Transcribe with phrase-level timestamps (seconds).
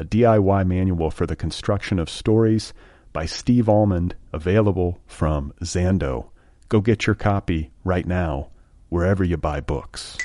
[0.00, 2.72] a DIY manual for the construction of stories
[3.12, 6.30] by Steve Almond, available from Zando.
[6.70, 8.48] Go get your copy right now,
[8.88, 10.16] wherever you buy books.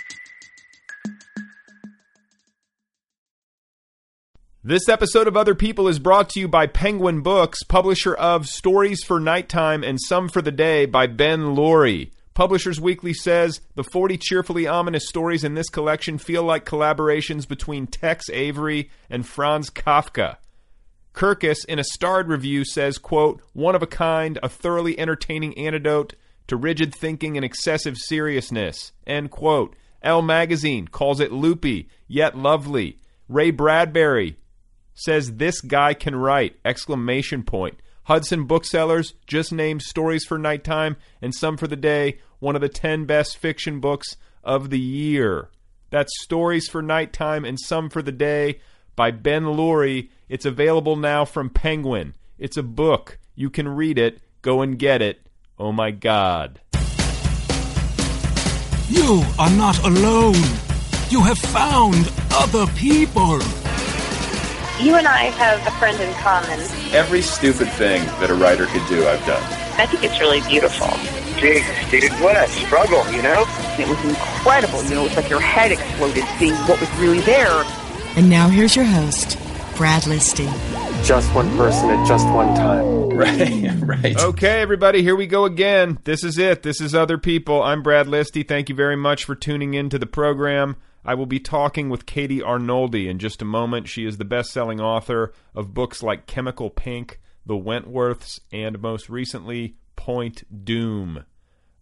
[4.63, 9.03] This episode of Other People is brought to you by Penguin Books, publisher of Stories
[9.03, 12.11] for Nighttime and Some for the Day by Ben Loory.
[12.36, 17.88] Publishers Weekly says the 40 cheerfully ominous stories in this collection feel like collaborations between
[17.88, 20.36] Tex Avery and Franz Kafka.
[21.13, 26.13] Kirkus, in a starred review, says, quote, one of a kind, a thoroughly entertaining antidote
[26.47, 29.73] to rigid thinking and excessive seriousness, end quote.
[30.02, 33.00] Elle Magazine calls it loopy, yet lovely.
[33.30, 34.36] Ray Bradbury
[34.94, 37.80] says this guy can write, exclamation point.
[38.05, 42.69] Hudson Booksellers just named Stories for Nighttime and Some for the Day one of the
[42.69, 45.49] 10 best fiction books of the year.
[45.89, 48.59] That's Stories for Nighttime and Some for the Day
[48.95, 50.11] by Ben Loory.
[50.29, 52.13] It's available now from Penguin.
[52.37, 53.17] It's a book.
[53.33, 54.19] You can read it.
[54.43, 55.25] Go and get it.
[55.57, 56.61] Oh my God.
[58.87, 60.35] You are not alone.
[61.09, 63.39] You have found other people.
[64.80, 66.59] You and I have a friend in common.
[66.94, 69.41] Every stupid thing that a writer could do, I've done.
[69.80, 70.88] I think it's really beautiful.
[71.40, 73.46] Jesus, dude, what a struggle, you know?
[73.80, 74.84] It was incredible.
[74.84, 77.63] You know, it's like your head exploded seeing what was really there.
[78.18, 79.38] And now here's your host,
[79.78, 80.46] Brad Listi.
[81.06, 83.06] Just one person at just one time.
[83.16, 84.18] Right, right.
[84.22, 86.00] Okay, everybody, here we go again.
[86.03, 86.63] This is it.
[86.63, 87.63] This is Other People.
[87.63, 88.46] I'm Brad Listi.
[88.46, 90.75] Thank you very much for tuning in to the program.
[91.07, 93.88] I will be talking with Katie Arnoldi in just a moment.
[93.88, 99.07] She is the best selling author of books like Chemical Pink, The Wentworths, and most
[99.07, 101.25] recently, Point Dume.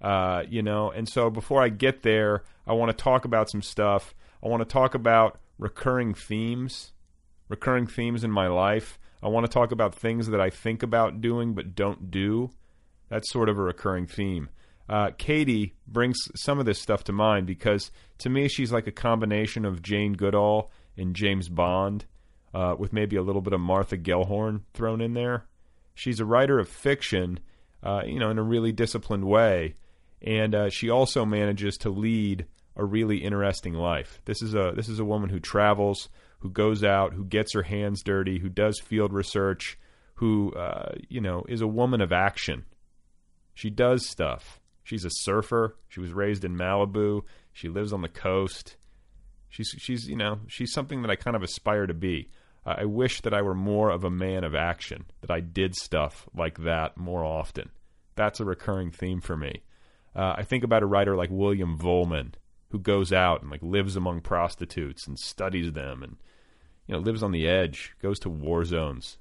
[0.01, 3.61] Uh, you know, and so before I get there, I want to talk about some
[3.61, 4.13] stuff.
[4.43, 6.91] I want to talk about recurring themes,
[7.47, 8.99] recurring themes in my life.
[9.21, 12.51] I want to talk about things that I think about doing but don't do.
[13.07, 14.49] That's sort of a recurring theme
[14.89, 18.91] uh, Katie brings some of this stuff to mind because to me she's like a
[18.91, 22.05] combination of Jane Goodall and James Bond,
[22.53, 25.45] uh, with maybe a little bit of Martha Gellhorn thrown in there.
[25.95, 27.39] She's a writer of fiction,
[27.81, 29.75] uh, you know, in a really disciplined way,
[30.21, 32.45] and uh, she also manages to lead
[32.75, 34.21] a really interesting life.
[34.25, 37.63] This is a this is a woman who travels, who goes out, who gets her
[37.63, 39.77] hands dirty, who does field research,
[40.15, 42.65] who uh, you know is a woman of action.
[43.53, 45.77] She does stuff She's a surfer.
[45.87, 47.23] She was raised in Malibu.
[47.53, 48.75] She lives on the coast.
[49.49, 52.29] She's she's you know she's something that I kind of aspire to be.
[52.65, 55.05] I wish that I were more of a man of action.
[55.21, 57.71] That I did stuff like that more often.
[58.15, 59.63] That's a recurring theme for me.
[60.15, 62.33] Uh, I think about a writer like William Vollmann
[62.69, 66.17] who goes out and like lives among prostitutes and studies them and
[66.87, 69.17] you know lives on the edge, goes to war zones.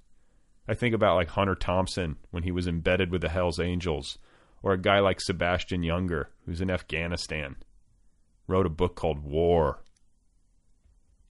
[0.66, 4.18] I think about like Hunter Thompson when he was embedded with the Hells Angels
[4.62, 7.56] or a guy like Sebastian Younger, who's in Afghanistan,
[8.46, 9.82] wrote a book called War.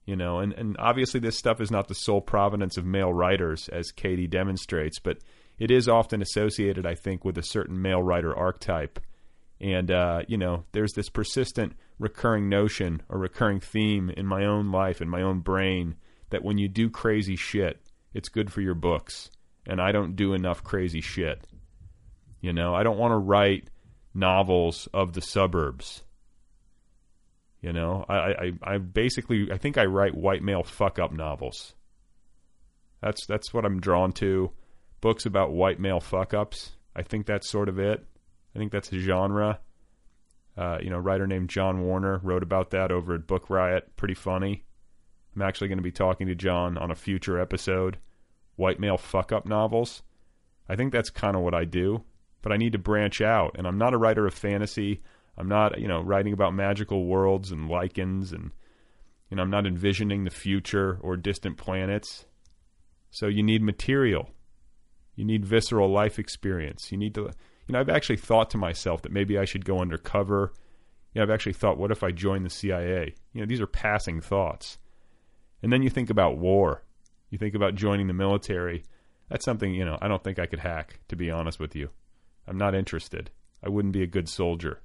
[0.05, 3.69] You know, and, and obviously this stuff is not the sole provenance of male writers,
[3.69, 5.19] as Katie demonstrates, but
[5.59, 8.99] it is often associated, I think, with a certain male writer archetype.
[9.61, 14.73] And, uh, you know, there's this persistent recurring notion or recurring theme in my own
[14.73, 15.95] life, in my own brain,
[16.31, 17.81] that when you do crazy shit,
[18.13, 19.31] it's good for your books.
[19.65, 21.47] And I don't do enough crazy shit.
[22.43, 23.71] You know, I don't want to write
[24.13, 26.03] novels of the suburbs.
[27.63, 31.75] You know, I, I, I basically I think I write white male fuck up novels.
[33.01, 34.51] That's that's what I'm drawn to.
[35.01, 36.73] Books about white male fuck ups.
[36.95, 38.05] I think that's sort of it.
[38.55, 39.61] I think that's a genre.
[40.57, 43.97] Uh, you know, a writer named John Warner wrote about that over at Book Riot.
[43.97, 44.65] Pretty funny.
[45.35, 47.99] I'm actually going to be talking to John on a future episode.
[48.57, 50.03] White male fuck up novels.
[50.69, 52.05] I think that's kind of what I do,
[52.43, 53.57] but I need to branch out.
[53.57, 55.01] And I'm not a writer of fantasy.
[55.39, 58.51] I'm not, you know, writing about magical worlds and lichens and
[59.31, 62.27] you know, I'm not envisioning the future or distant planets.
[63.11, 64.29] So you need material.
[65.17, 66.93] You need visceral life experience.
[66.93, 67.31] You need to
[67.67, 70.53] you know, I've actually thought to myself that maybe I should go undercover.
[71.15, 73.15] You know, I've actually thought, what if I join the CIA?
[73.33, 74.79] You know, these are passing thoughts.
[75.63, 76.83] And then you think about war.
[77.31, 78.85] You think about joining the military.
[79.29, 81.91] That's something, you know, I don't think I could hack, to be honest with you.
[82.47, 83.31] I'm not interested.
[83.63, 84.81] I wouldn't be a good soldier.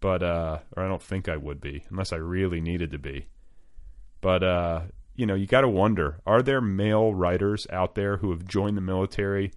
[0.00, 3.26] But uh or I don't think I would be unless I really needed to be.
[4.20, 4.80] But uh
[5.16, 8.76] you know, you got to wonder, are there male writers out there who have joined
[8.76, 9.52] the military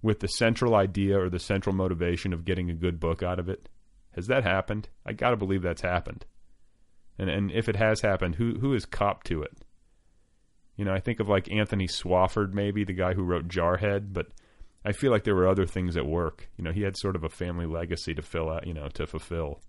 [0.00, 3.48] with the central idea or the central motivation of getting a good book out of
[3.48, 3.68] it?
[4.12, 4.88] Has that happened?
[5.04, 6.24] I got to believe that's happened.
[7.18, 9.52] And and if it has happened, who who is cop to it?
[10.76, 14.28] You know, I think of like Anthony Swofford, maybe the guy who wrote Jarhead, but
[14.84, 16.48] I feel like there were other things at work.
[16.56, 19.06] You know, he had sort of a family legacy to fill out, you know, to
[19.06, 19.60] fulfill.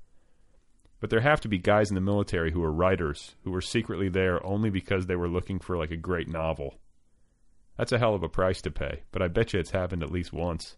[0.99, 4.09] But there have to be guys in the military who are writers who were secretly
[4.09, 6.79] there only because they were looking for like a great novel.
[7.77, 10.11] That's a hell of a price to pay, but I bet you it's happened at
[10.11, 10.77] least once.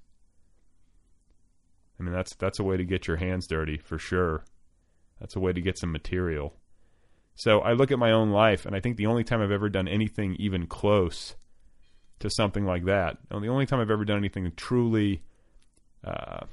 [2.00, 4.44] I mean, that's that's a way to get your hands dirty for sure.
[5.20, 6.54] That's a way to get some material.
[7.36, 9.70] So I look at my own life, and I think the only time I've ever
[9.70, 11.36] done anything even close
[12.20, 15.22] to something like that, and the only time I've ever done anything truly
[16.04, 16.46] uh,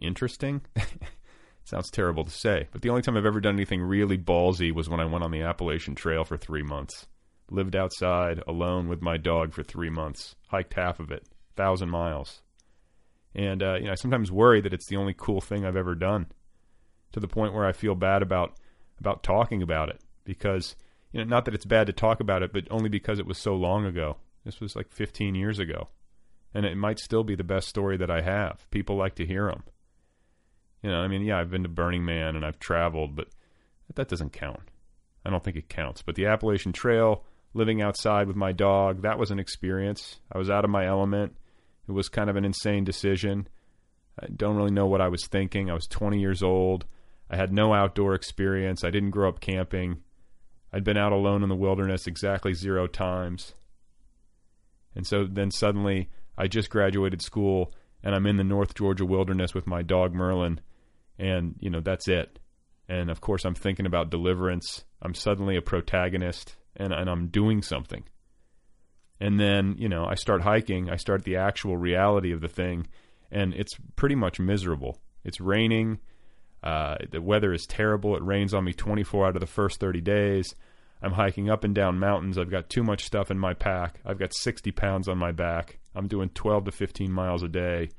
[0.00, 0.62] interesting,
[1.64, 4.88] sounds terrible to say, but the only time I've ever done anything really ballsy was
[4.88, 7.06] when I went on the Appalachian Trail for three months.
[7.50, 11.26] Lived outside alone with my dog for three months, hiked half of it,
[11.56, 12.42] thousand miles.
[13.34, 15.94] And uh, you know, I sometimes worry that it's the only cool thing I've ever
[15.94, 16.26] done,
[17.12, 18.58] to the point where I feel bad about
[19.00, 20.76] about talking about it because
[21.12, 23.38] you know, not that it's bad to talk about it, but only because it was
[23.38, 24.16] so long ago.
[24.48, 25.88] This was like 15 years ago,
[26.54, 28.66] and it might still be the best story that I have.
[28.70, 29.62] People like to hear them.
[30.82, 33.28] You know, I mean, yeah, I've been to Burning Man and I've traveled, but
[33.94, 34.70] that doesn't count.
[35.22, 36.00] I don't think it counts.
[36.00, 40.18] But the Appalachian Trail, living outside with my dog, that was an experience.
[40.32, 41.36] I was out of my element.
[41.86, 43.48] It was kind of an insane decision.
[44.18, 45.70] I don't really know what I was thinking.
[45.70, 46.86] I was 20 years old.
[47.28, 48.82] I had no outdoor experience.
[48.82, 50.04] I didn't grow up camping.
[50.72, 53.52] I'd been out alone in the wilderness exactly zero times.
[54.98, 57.72] And so then suddenly I just graduated school
[58.02, 60.60] and I'm in the North Georgia wilderness with my dog Merlin.
[61.20, 62.40] And, you know, that's it.
[62.88, 64.84] And of course, I'm thinking about deliverance.
[65.00, 68.02] I'm suddenly a protagonist and, and I'm doing something.
[69.20, 70.90] And then, you know, I start hiking.
[70.90, 72.88] I start the actual reality of the thing.
[73.30, 74.98] And it's pretty much miserable.
[75.22, 76.00] It's raining.
[76.60, 78.16] Uh, the weather is terrible.
[78.16, 80.56] It rains on me 24 out of the first 30 days.
[81.02, 82.38] I'm hiking up and down mountains.
[82.38, 84.00] I've got too much stuff in my pack.
[84.04, 85.78] I've got 60 pounds on my back.
[85.94, 87.90] I'm doing 12 to 15 miles a day.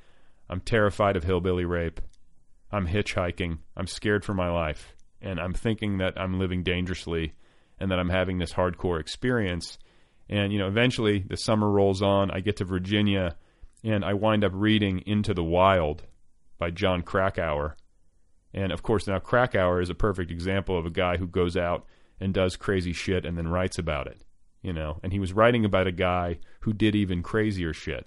[0.49, 2.01] I'm terrified of hillbilly rape.
[2.71, 3.59] I'm hitchhiking.
[3.77, 4.95] I'm scared for my life.
[5.21, 7.33] And I'm thinking that I'm living dangerously
[7.79, 9.77] and that I'm having this hardcore experience.
[10.29, 12.31] And, you know, eventually the summer rolls on.
[12.31, 13.35] I get to Virginia
[13.83, 16.03] and I wind up reading Into the Wild
[16.57, 17.75] by Jon Krakauer
[18.53, 21.85] and of course, now Krakauer is a perfect example of a guy who goes out
[22.19, 24.21] and does crazy shit and then writes about it.
[24.61, 28.05] You know, and he was writing about a guy who did even crazier shit.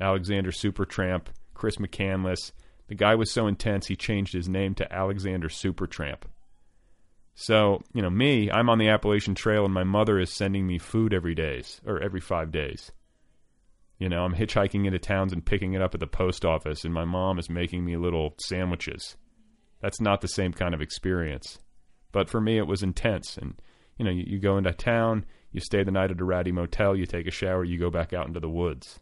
[0.00, 2.52] Alexander Supertramp, Chris McCandless.
[2.88, 6.22] The guy was so intense he changed his name to Alexander Supertramp.
[7.34, 10.78] So, you know, me, I'm on the Appalachian Trail and my mother is sending me
[10.78, 12.92] food every days or every 5 days.
[13.98, 16.92] You know, I'm hitchhiking into towns and picking it up at the post office and
[16.92, 19.16] my mom is making me little sandwiches
[19.82, 21.58] that's not the same kind of experience.
[22.12, 23.36] But for me, it was intense.
[23.36, 23.54] And,
[23.98, 26.96] you know, you, you go into town, you stay the night at a ratty motel,
[26.96, 28.98] you take a shower, you go back out into the woods.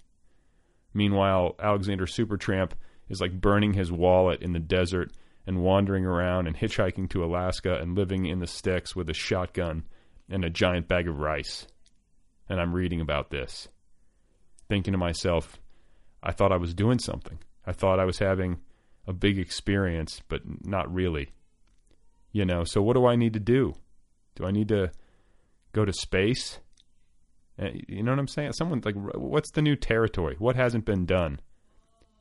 [0.95, 2.73] Meanwhile, Alexander Supertramp
[3.09, 5.13] is like burning his wallet in the desert
[5.47, 9.85] and wandering around and hitchhiking to Alaska and living in the sticks with a shotgun
[10.29, 11.67] and a giant bag of rice.
[12.49, 13.69] And I'm reading about this,
[14.69, 15.59] thinking to myself,
[16.23, 17.39] I thought I was doing something.
[17.67, 18.59] I thought I was having
[19.07, 21.31] a big experience, but not really.
[22.33, 23.75] You know, so what do I need to do?
[24.37, 24.93] Do I need to
[25.73, 26.61] go to space?
[27.59, 28.53] Eh, you know what I'm saying?
[28.53, 30.37] Someone like, what's the new territory?
[30.39, 31.41] What hasn't been done?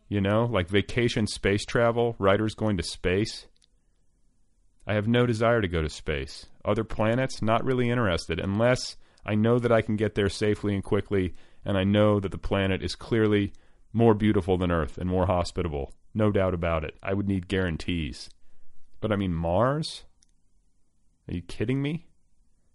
[0.07, 3.47] You know, like vacation space travel, writers going to space.
[4.87, 6.47] I have no desire to go to space.
[6.65, 10.83] Other planets, not really interested, unless I know that I can get there safely and
[10.83, 13.53] quickly, and I know that the planet is clearly
[13.93, 15.93] more beautiful than Earth and more hospitable.
[16.15, 16.97] No doubt about it.
[17.03, 18.29] I would need guarantees.
[18.99, 20.03] But I mean, Mars?
[21.27, 22.07] Are you kidding me?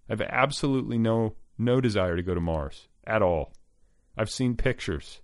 [0.08, 3.52] I have absolutely no no desire to go to Mars at all.
[4.16, 5.20] I've seen pictures.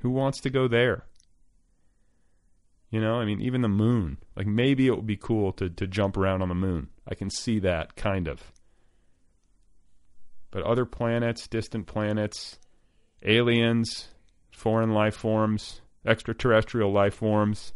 [0.00, 1.04] Who wants to go there?
[2.90, 4.18] You know, I mean, even the moon.
[4.36, 6.88] Like maybe it would be cool to to jump around on the moon.
[7.08, 8.52] I can see that kind of.
[10.50, 12.58] But other planets, distant planets,
[13.24, 14.08] aliens,
[14.52, 17.72] foreign life forms, extraterrestrial life forms.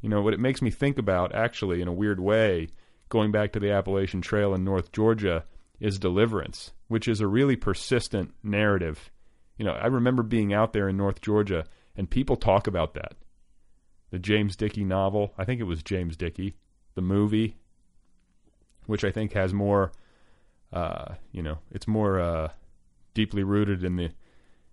[0.00, 2.68] You know, what it makes me think about, actually, in a weird way,
[3.08, 5.44] going back to the Appalachian Trail in North Georgia,
[5.80, 9.10] is deliverance, which is a really persistent narrative.
[9.56, 11.64] You know, I remember being out there in North Georgia,
[11.96, 13.14] and people talk about that.
[14.10, 16.56] The James Dickey novel, I think it was James Dickey,
[16.94, 17.56] the movie,
[18.86, 19.92] which I think has more,
[20.72, 22.48] uh, you know, it's more uh,
[23.14, 24.10] deeply rooted in the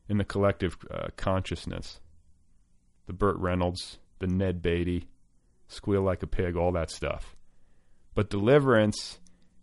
[0.08, 2.00] in the collective uh, consciousness.
[3.08, 5.08] The Burt Reynolds, the Ned Beatty,
[5.68, 7.36] Squeal Like a Pig, all that stuff.
[8.14, 9.20] But Deliverance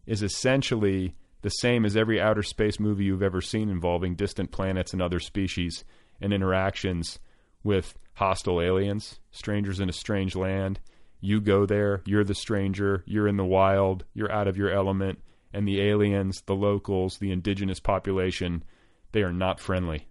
[0.07, 4.93] is essentially the same as every outer space movie you've ever seen involving distant planets
[4.93, 5.85] and other species
[6.21, 7.19] and interactions
[7.65, 10.81] with hostile aliens, strangers in a strange land.
[11.21, 15.21] You go there, you're the stranger, you're in the wild, you're out of your element,
[15.53, 18.65] and the aliens, the locals, the indigenous population,
[19.13, 20.09] they are not friendly.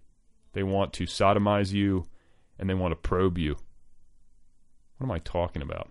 [0.52, 2.04] They want to sodomize you
[2.58, 3.56] and they want to probe you.
[5.02, 5.90] What am I talking about?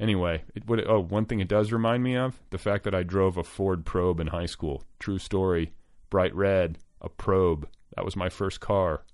[0.00, 3.04] Anyway, it, what, oh, one thing it does remind me of the fact that I
[3.04, 4.82] drove a Ford Probe in high school.
[4.98, 5.72] True story.
[6.10, 7.68] Bright red, a Probe.
[7.94, 9.04] That was my first car.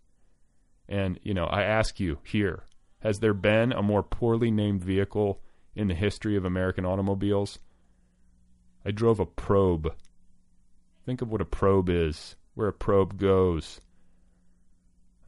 [0.88, 2.64] And, you know, I ask you here
[3.00, 5.42] has there been a more poorly named vehicle
[5.74, 7.58] in the history of American automobiles?
[8.86, 9.92] I drove a Probe.
[11.04, 13.82] Think of what a probe is, where a probe goes.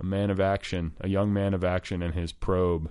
[0.00, 2.90] A man of action, a young man of action and his probe.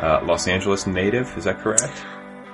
[0.00, 2.04] Uh, Los Angeles native, is that correct?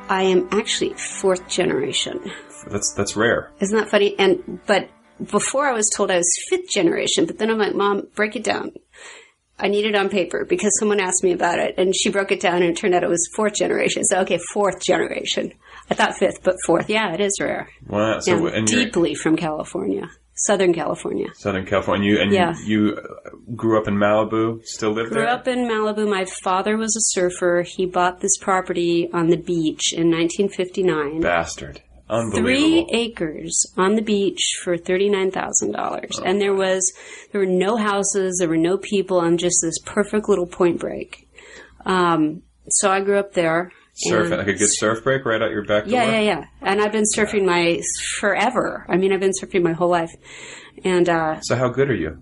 [0.08, 2.20] I am actually fourth generation.
[2.68, 3.50] That's that's rare.
[3.61, 4.16] Isn't that funny?
[4.18, 4.88] And but
[5.30, 8.44] before I was told I was fifth generation, but then I'm like, Mom, break it
[8.44, 8.72] down.
[9.58, 12.40] I need it on paper because someone asked me about it, and she broke it
[12.40, 14.04] down, and it turned out it was fourth generation.
[14.04, 15.52] So okay, fourth generation.
[15.90, 16.88] I thought fifth, but fourth.
[16.88, 17.68] Yeah, it is rare.
[17.87, 18.20] Wow.
[18.20, 21.28] So deeply from California, Southern California.
[21.34, 22.12] Southern California.
[22.14, 22.54] You, and Yeah.
[22.64, 22.98] you, you
[23.54, 24.64] grew up in Malibu.
[24.64, 25.24] Still live Grew there.
[25.24, 26.08] Grew up in Malibu.
[26.08, 27.62] My father was a surfer.
[27.66, 31.20] He bought this property on the beach in 1959.
[31.20, 31.82] Bastard.
[32.08, 32.42] Unbelievable.
[32.42, 36.92] Three acres on the beach for thirty-nine thousand dollars, and there was
[37.30, 41.26] there were no houses, there were no people, on just this perfect little Point Break.
[41.86, 43.70] Um, so I grew up there.
[44.11, 45.92] Surf and- like a good surf break right out your back door.
[45.94, 46.44] yeah, yeah, yeah.
[46.61, 47.80] And I've been surfing my
[48.18, 48.85] forever.
[48.88, 50.11] I mean, I've been surfing my whole life.
[50.85, 52.18] And uh, So how good are you?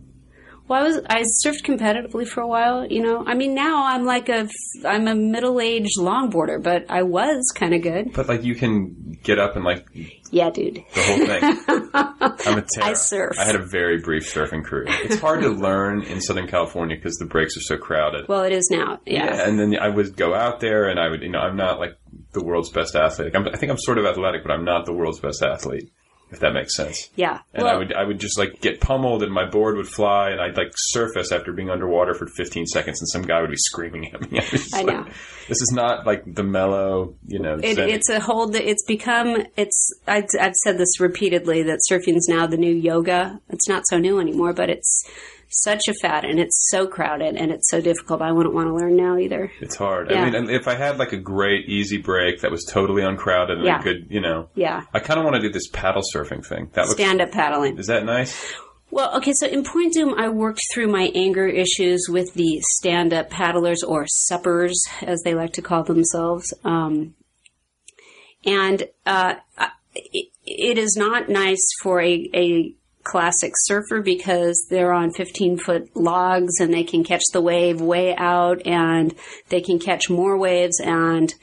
[0.71, 2.87] Well, I was I surfed competitively for a while.
[2.87, 4.49] You know, I mean, now I'm like a
[4.87, 8.13] I'm a middle aged longboarder, but I was kind of good.
[8.13, 9.85] But like you can get up and like
[10.31, 10.77] Yeah, dude.
[10.95, 12.41] the whole thing.
[12.47, 12.87] I'm a terror.
[12.87, 13.37] I surf.
[13.39, 14.87] I had a very brief surfing career.
[14.89, 18.29] It's hard to learn in Southern California because the breaks are so crowded.
[18.29, 19.01] Well, it is now.
[19.07, 19.47] Yeah.
[19.49, 21.99] and then I would go out there, and I would, you know, I'm not like
[22.33, 23.35] the world's best athlete.
[23.35, 25.91] I'm, I think I'm sort of athletic, but I'm not the world's best athlete.
[26.31, 27.11] If that makes sense.
[27.17, 27.41] Yeah.
[27.55, 30.31] And well, I would I would just like get pummeled and my board would fly
[30.31, 33.57] and I'd like surface after being underwater for 15 seconds and some guy would be
[33.57, 34.41] screaming at me.
[34.75, 35.05] I, like, know.
[35.49, 37.59] This is not like the mellow, you know.
[37.63, 38.55] It, it's a whole.
[38.55, 39.45] It's become.
[39.57, 39.93] It's.
[40.07, 43.41] I've, I've said this repeatedly that surfing's now the new yoga.
[43.49, 45.05] It's not so new anymore, but it's
[45.51, 48.23] such a fad and it's so crowded and it's so difficult.
[48.23, 49.51] I wouldn't want to learn now either.
[49.61, 50.11] It's hard.
[50.11, 50.23] Yeah.
[50.23, 53.59] I mean, and if I had like a great easy break that was totally uncrowded
[53.59, 53.81] and Yeah.
[53.81, 54.83] a good, you know, Yeah.
[54.95, 56.71] I kind of want to do this paddle surfing thing.
[56.75, 56.87] That.
[56.87, 57.79] Stand up paddling.
[57.79, 58.53] Is that nice?
[58.93, 63.13] Well, okay, so in Point Dume, I worked through my anger issues with the stand
[63.13, 66.53] up paddlers or suppers, as they like to call themselves.
[66.65, 67.15] Um,
[68.45, 69.35] and uh,
[69.95, 75.97] it, it is not nice for a, a classic surfer because they're on 15 foot
[75.97, 79.15] logs and they can catch the wave way out and
[79.49, 81.35] they can catch more waves and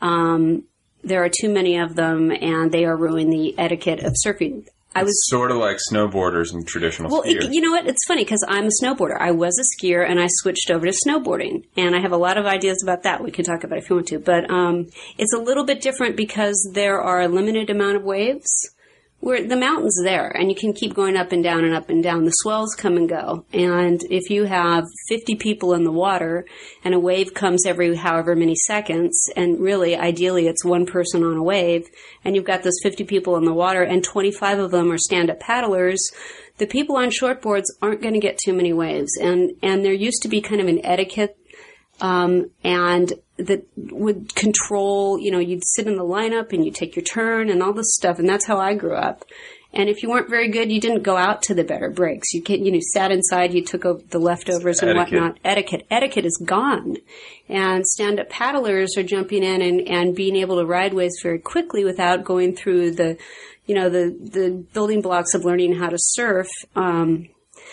[0.00, 0.64] um,
[1.02, 4.66] there are too many of them and they are ruining the etiquette of surfing.
[4.94, 7.46] I was sort of like snowboarders and traditional well, skiers.
[7.46, 7.86] it, you know what?
[7.86, 9.18] It's funny because I'm a snowboarder.
[9.18, 12.36] I was a skier and I switched over to snowboarding, and I have a lot
[12.36, 13.22] of ideas about that.
[13.22, 16.16] We can talk about if you want to, but um, it's a little bit different
[16.16, 18.52] because there are a limited amount of waves.
[19.22, 22.02] Where the mountain's there, and you can keep going up and down and up and
[22.02, 22.24] down.
[22.24, 26.44] The swells come and go, and if you have 50 people in the water,
[26.82, 31.36] and a wave comes every however many seconds, and really, ideally, it's one person on
[31.36, 31.86] a wave,
[32.24, 35.38] and you've got those 50 people in the water, and 25 of them are stand-up
[35.38, 36.10] paddlers,
[36.58, 39.16] the people on shortboards aren't going to get too many waves.
[39.16, 41.38] And, and there used to be kind of an etiquette,
[42.00, 43.12] um, and
[43.46, 47.50] that would control, you know, you'd sit in the lineup and you take your turn
[47.50, 48.18] and all this stuff.
[48.18, 49.24] And that's how I grew up.
[49.74, 52.34] And if you weren't very good, you didn't go out to the better breaks.
[52.34, 55.38] You can, you know, sat inside, you took over the leftovers and whatnot.
[55.44, 55.86] Etiquette.
[55.90, 56.98] Etiquette is gone.
[57.48, 61.84] And stand-up paddlers are jumping in and, and being able to ride waves very quickly
[61.84, 63.16] without going through the,
[63.64, 66.48] you know, the, the building blocks of learning how to surf.
[66.76, 67.28] Um,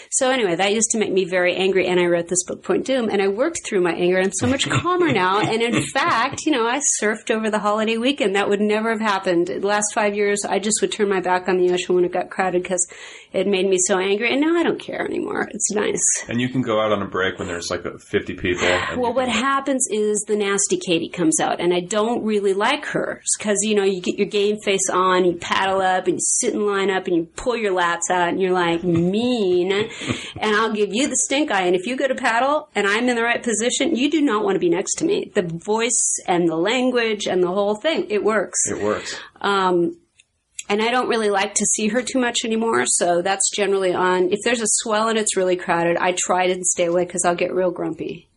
[0.10, 2.86] so anyway, that used to make me very angry, and I wrote this book, Point
[2.88, 4.20] Dume, and I worked through my anger.
[4.20, 7.98] I'm so much calmer now, and in fact, you know, I surfed over the holiday
[7.98, 8.36] weekend.
[8.36, 9.48] That would never have happened.
[9.48, 12.12] The last five years, I just would turn my back on the ocean when it
[12.12, 12.88] got crowded because
[13.32, 15.48] it made me so angry, and now I don't care anymore.
[15.52, 16.26] It's nice.
[16.28, 18.68] and you can go out on a break when there's like 50 people.
[18.98, 23.22] Well, what happens is the nasty Katie comes out, and I don't really like her
[23.38, 26.54] because you know you get your game face on, you paddle up, and you sit
[26.54, 29.89] in line up, and you pull your lats out, and you're like mean,
[30.40, 31.64] and I'll give you the stink eye.
[31.64, 34.44] And if you go to paddle and I'm in the right position, you do not
[34.44, 35.32] want to be next to me.
[35.34, 38.70] The voice and the language and the whole thing, it works.
[38.70, 39.20] It works.
[39.42, 39.98] Um,
[40.70, 44.32] and I don't really like to see her too much anymore, so that's generally on.
[44.32, 47.36] If there's a swell and it's really crowded, I try to stay away because I'll
[47.36, 48.30] get real grumpy.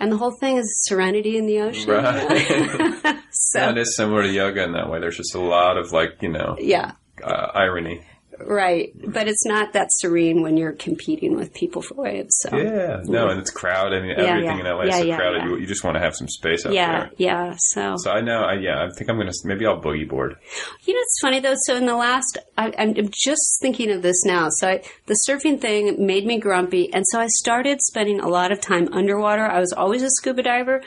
[0.00, 1.90] And the whole thing is serenity in the ocean.
[1.90, 3.18] Right.
[3.30, 4.98] so, it is similar to yoga in that way.
[4.98, 8.04] There's just a lot of like, you know, yeah, uh, irony.
[8.38, 8.90] Right.
[9.06, 12.36] But it's not that serene when you're competing with people for waves.
[12.40, 12.56] So.
[12.56, 13.98] Yeah, no, and it's crowded.
[14.02, 14.70] I mean, Yeah, everything yeah.
[14.70, 15.38] in LA is Yeah, so yeah, crowded.
[15.42, 15.48] yeah.
[15.48, 17.10] You, you just want to have some space out yeah, there.
[17.18, 17.54] yeah.
[17.58, 20.36] So, So I know, I, yeah, I think I'm gonna maybe I'll boogie board.
[20.84, 21.54] You know, it's funny though.
[21.64, 24.48] So in the last, I, I'm just thinking of this now.
[24.50, 28.52] So I, the surfing thing made me grumpy, and so I started spending a lot
[28.52, 29.44] of time underwater.
[29.44, 30.82] I was always a scuba diver,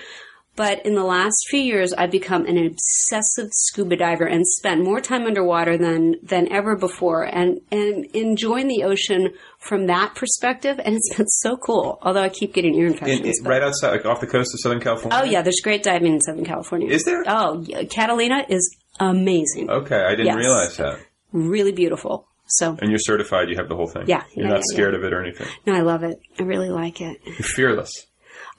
[0.58, 5.00] but in the last few years, I've become an obsessive scuba diver and spent more
[5.00, 10.80] time underwater than than ever before, and and enjoying the ocean from that perspective.
[10.84, 12.00] And it's been so cool.
[12.02, 13.40] Although I keep getting ear infections.
[13.40, 15.18] In, right outside, like off the coast of Southern California.
[15.22, 16.90] Oh yeah, there's great diving in Southern California.
[16.90, 17.24] Is there?
[17.28, 19.70] Oh, Catalina is amazing.
[19.70, 20.36] Okay, I didn't Yes.
[20.36, 21.00] realize that.
[21.32, 22.28] Really beautiful.
[22.50, 23.50] So And you're certified.
[23.50, 24.04] You have the whole thing.
[24.08, 25.48] Yeah, you're yeah, not yeah, scared of it or anything.
[25.66, 26.20] No, I love it.
[26.40, 27.20] I really like it.
[27.26, 27.92] You're fearless.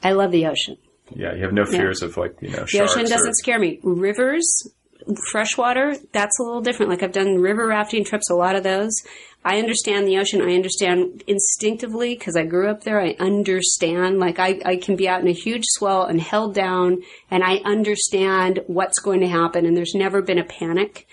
[0.05, 0.77] I love the ocean.
[1.15, 3.81] Yeah, you have no fears of like you know The ocean doesn't or, scare me.
[3.83, 4.69] Rivers,
[5.31, 6.91] freshwater, that's a little different.
[6.91, 8.93] Like I've done river rafting trips, a lot of those.
[9.45, 10.43] I understand the ocean.
[10.43, 13.01] I understand instinctively because I grew up there.
[13.01, 14.19] I understand.
[14.19, 17.57] Like I, I can be out in a huge swell and held down and I
[17.65, 21.07] understand what's going to happen and there's never been a panic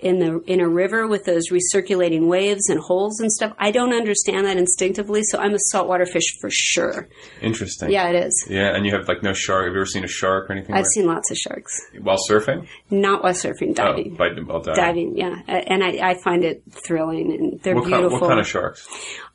[0.00, 3.52] in the in a river with those recirculating waves and holes and stuff.
[3.58, 7.08] I don't understand that instinctively, so I'm a saltwater fish for sure.
[7.42, 7.90] Interesting.
[7.90, 8.46] Yeah, it is.
[8.48, 9.64] Yeah, and you have like no shark.
[9.66, 10.74] Have you ever seen a shark or anything?
[10.74, 11.80] I've like- seen lots of sharks.
[12.00, 12.66] while surfing.
[12.90, 14.12] Not while surfing, oh, diving.
[14.14, 15.14] Oh, by, while diving.
[15.14, 18.20] diving, yeah, and I, I find it thrilling, and they're What kind, beautiful.
[18.20, 18.86] what kind of sharks?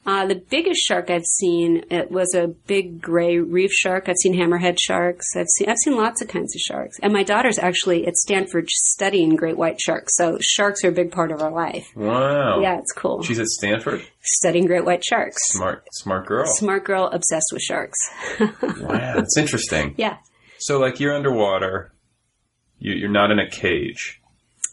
[0.06, 4.10] Uh, the biggest shark I've seen it was a big gray reef shark.
[4.10, 5.28] I've seen hammerhead sharks.
[5.36, 7.00] I've seen I've seen lots of kinds of sharks.
[7.02, 10.18] And my daughter's actually at Stanford studying great white sharks.
[10.18, 11.88] So sharks are a big part of our life.
[11.96, 12.60] Wow.
[12.60, 13.24] Yeah, it's cool.
[13.24, 14.06] She's at Stanford.
[14.22, 15.38] Studying great white sharks.
[15.50, 16.46] Smart, smart girl.
[16.48, 17.98] Smart girl, obsessed with sharks.
[18.62, 19.96] Wow, that's interesting.
[19.98, 20.18] yeah.
[20.60, 21.94] So, like, you're underwater.
[22.80, 24.22] You, you're not in a cage.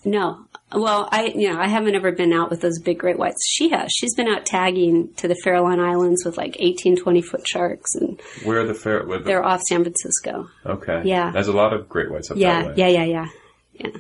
[0.04, 0.44] No.
[0.72, 3.44] Well, I you know I haven't ever been out with those big great whites.
[3.48, 3.92] She has.
[3.92, 8.20] She's been out tagging to the Farallon Islands with like 18, 20 foot sharks, and
[8.44, 9.04] Where are the fair?
[9.04, 10.48] Where the, they're off San Francisco.
[10.64, 11.02] okay.
[11.04, 11.30] Yeah.
[11.32, 12.74] There's a lot of great whites up Yeah, that way.
[12.76, 13.26] yeah, yeah, yeah,
[13.74, 13.90] yeah.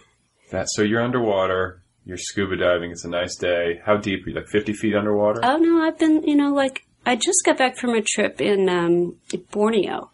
[0.52, 1.82] That so you're underwater.
[2.04, 2.90] You're scuba diving.
[2.92, 3.80] It's a nice day.
[3.84, 4.36] How deep are you?
[4.36, 5.40] Like 50 feet underwater?
[5.44, 8.68] Oh no, I've been you know like I just got back from a trip in
[8.68, 9.16] um,
[9.50, 10.10] Borneo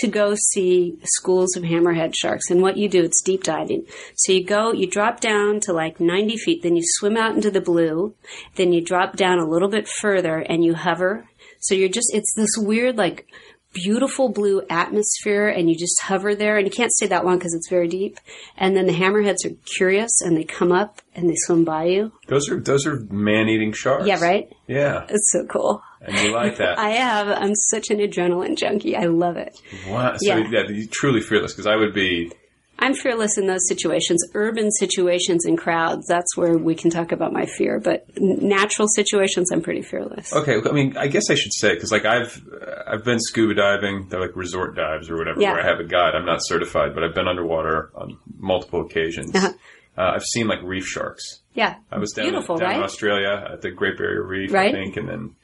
[0.00, 2.50] to go see schools of hammerhead sharks.
[2.50, 3.86] And what you do, it's deep diving.
[4.16, 7.50] So you go, you drop down to like 90 feet, then you swim out into
[7.50, 8.14] the blue,
[8.56, 11.26] then you drop down a little bit further and you hover.
[11.60, 13.26] So you're just, it's this weird like
[13.74, 17.54] beautiful blue atmosphere and you just hover there and you can't stay that long because
[17.54, 18.18] it's very deep.
[18.56, 22.12] And then the hammerheads are curious and they come up and they swim by you.
[22.28, 24.06] Those are those are man-eating sharks.
[24.06, 24.50] Yeah, right?
[24.66, 25.82] Yeah, It's so cool.
[26.04, 26.78] And you like that.
[26.78, 27.28] I have.
[27.28, 28.96] I'm such an adrenaline junkie.
[28.96, 29.58] I love it.
[29.88, 30.16] wow.
[30.16, 30.48] So Yeah.
[30.50, 31.52] yeah, you're truly fearless.
[31.52, 32.30] Because I would be.
[32.76, 34.26] I'm fearless in those situations.
[34.34, 37.78] Urban situations and crowds, that's where we can talk about my fear.
[37.78, 40.32] But natural situations, I'm pretty fearless.
[40.34, 42.42] Okay, I mean, I guess I should say because like I've
[42.86, 45.52] I've been scuba diving, they're like resort dives or whatever, Yeah.
[45.52, 46.14] where I have a guide.
[46.16, 49.32] I'm not certified, but I've been underwater on multiple occasions.
[49.34, 49.52] Uh-huh.
[49.96, 51.42] Uh, I've seen like reef sharks.
[51.54, 51.76] Yeah.
[51.92, 52.82] I was down, Beautiful, down in?
[52.82, 54.70] Australia at the Great Barrier Reef, Right.
[54.70, 55.36] I think, and then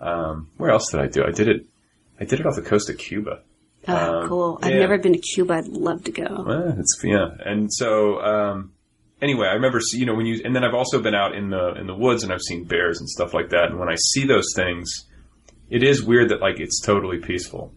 [0.00, 1.24] um, where else did I do?
[1.24, 1.66] I did it.
[2.20, 3.42] I did it off the coast of Cuba.
[3.88, 4.58] Oh, Um, cool.
[4.62, 4.80] I've yeah.
[4.80, 5.54] never been to Cuba.
[5.54, 6.44] I'd love to go.
[6.46, 8.72] Well, it's yeah, and so um,
[9.22, 11.74] anyway, I remember you know when you and then I've also been out in the
[11.74, 13.66] in the woods and I've seen bears and stuff like that.
[13.70, 14.90] And when I see those things,
[15.70, 17.72] it is weird that like it's totally peaceful.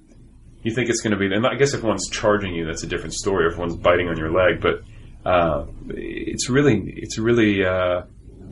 [0.63, 2.87] You think it's going to be, and I guess if one's charging you, that's a
[2.87, 3.49] different story.
[3.49, 4.81] If one's biting on your leg, but
[5.25, 7.63] uh, it's really, it's really.
[7.65, 8.03] Uh,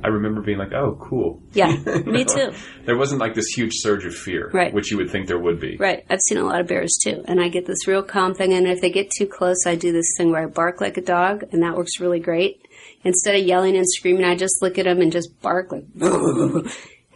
[0.03, 2.51] I remember being like, "Oh, cool." Yeah, me too.
[2.85, 4.73] There wasn't like this huge surge of fear, Right.
[4.73, 5.75] which you would think there would be.
[5.77, 6.05] Right.
[6.09, 7.23] I've seen a lot of bears too.
[7.27, 8.53] And I get this real calm thing.
[8.53, 11.01] And if they get too close, I do this thing where I bark like a
[11.01, 12.61] dog, and that works really great.
[13.03, 15.85] Instead of yelling and screaming, I just look at them and just bark like,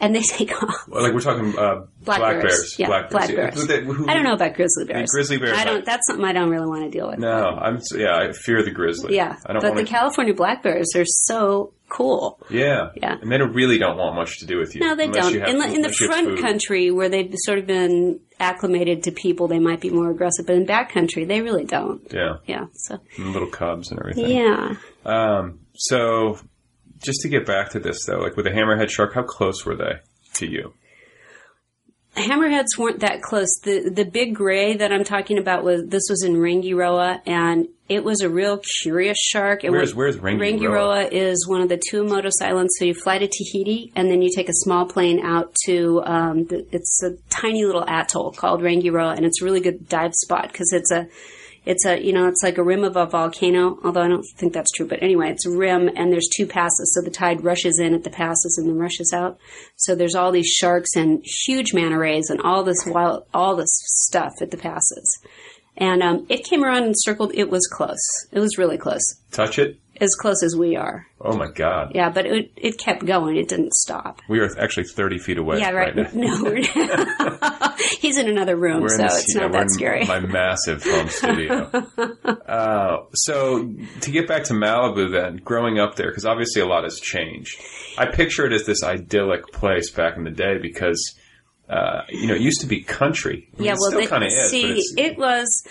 [0.01, 0.87] and they take off.
[0.89, 2.75] Well, like we're talking uh, Black, bears.
[2.77, 3.65] Yeah, black, black bears.
[3.67, 3.81] bears.
[4.09, 5.11] I don't know about grizzly bears.
[5.11, 5.85] grizzly bears, I don't.
[5.85, 7.19] That's something I don't really want to deal with.
[7.19, 8.17] No, I'm yeah.
[8.17, 9.15] I fear the grizzly.
[9.15, 12.39] Yeah, I don't but want the California black bears are so cool.
[12.49, 13.17] Yeah, Yeah.
[13.21, 14.81] and they don't, really don't want much to do with you.
[14.81, 15.33] No, they don't.
[15.37, 18.19] have In, the- in the unless you have front country, where they've sort of been
[18.39, 20.47] acclimated to people, they might be more aggressive.
[20.47, 22.01] But in back country, they really don't.
[22.11, 22.65] Yeah, Yeah.
[22.73, 24.31] So and little cubs and everything.
[24.31, 24.75] yeah.
[25.05, 25.59] Um.
[25.75, 26.37] So,
[27.01, 29.75] just to get back to this though, like with a hammerhead shark, how close were
[29.75, 29.99] they
[30.35, 30.73] to you?
[32.15, 33.57] Hammerheads weren't that close.
[33.63, 38.03] The the big gray that I'm talking about was this was in Rangiroa, and it
[38.03, 39.63] was a real curious shark.
[39.63, 41.09] It Where's- was, where's Rangiroa?
[41.09, 42.75] is one of the two Tuamotus Islands.
[42.77, 46.45] So you fly to Tahiti, and then you take a small plane out to um,
[46.47, 50.51] the, it's a tiny little atoll called Rangiroa, and it's a really good dive spot
[50.51, 51.07] because it's a
[51.65, 54.51] it's a you know it's like a rim of a volcano although i don't think
[54.53, 57.79] that's true but anyway it's a rim and there's two passes so the tide rushes
[57.79, 59.39] in at the passes and then rushes out.
[59.75, 63.71] So there's all these sharks and huge manta rays and all this wild all this
[63.71, 65.19] stuff at the passes.
[65.77, 68.05] And um, it came around and circled it was close.
[68.31, 69.01] It was really close.
[69.31, 69.79] Touch it?
[70.01, 73.47] As close as we are Oh my god, yeah but it, it kept going it
[73.47, 75.59] didn't stop we are actually thirty feet away.
[75.59, 76.09] yeah right, now.
[76.13, 76.61] no we're
[77.99, 80.19] he's in another room We're so this, it's yeah, not we're that in scary My
[80.19, 81.69] massive home studio.
[82.47, 86.83] uh, so to get back to Malibu, then growing up there, because obviously a lot
[86.83, 87.59] has changed.
[87.97, 91.15] I picture it as this idyllic place back in the day because.
[91.69, 93.47] Uh, you know, it used to be country.
[93.53, 94.49] I mean, yeah, it well, kind of is.
[94.49, 95.65] see, it was,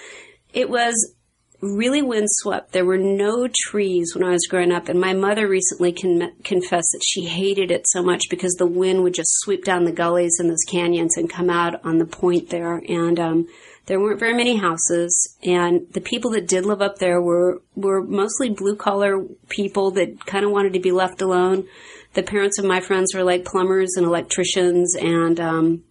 [0.54, 1.14] it was
[1.60, 2.72] really windswept.
[2.72, 6.90] There were no trees when I was growing up, and my mother recently con- confessed
[6.92, 10.36] that she hated it so much because the wind would just sweep down the gullies
[10.38, 13.48] and those canyons and come out on the point there, and um,
[13.86, 18.02] there weren't very many houses, and the people that did live up there were were
[18.02, 21.66] mostly blue collar people that kind of wanted to be left alone.
[22.14, 25.84] The parents of my friends were like plumbers and electricians, and um,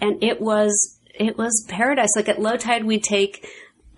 [0.00, 2.16] and it was it was paradise.
[2.16, 3.46] Like at low tide, we'd take.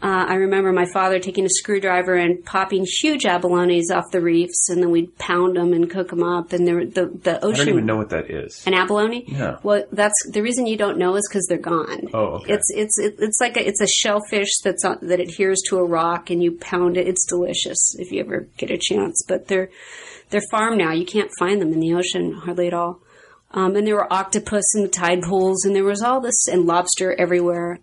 [0.02, 4.68] Uh, I remember my father taking a screwdriver and popping huge abalones off the reefs,
[4.68, 6.52] and then we'd pound them and cook them up.
[6.52, 7.66] And there, the the I ocean.
[7.66, 8.66] don't even know what that is.
[8.66, 9.24] An abalone?
[9.26, 9.59] Yeah.
[9.62, 12.09] Well, that's the reason you don't know is because they're gone.
[12.12, 12.52] Oh, okay.
[12.52, 16.28] It's it's it's like a, it's a shellfish that's on, that adheres to a rock,
[16.28, 17.09] and you pound it.
[17.09, 19.24] It's delicious if you ever get a chance.
[19.26, 19.70] But they're
[20.28, 20.92] they're farmed now.
[20.92, 23.00] You can't find them in the ocean hardly at all.
[23.52, 26.66] Um, and there were octopus in the tide pools, and there was all this and
[26.66, 27.78] lobster everywhere,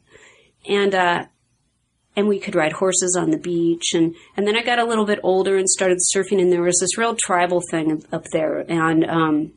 [0.67, 1.25] and uh,
[2.15, 5.05] and we could ride horses on the beach, and and then I got a little
[5.05, 9.05] bit older and started surfing, and there was this real tribal thing up there, and
[9.05, 9.53] um,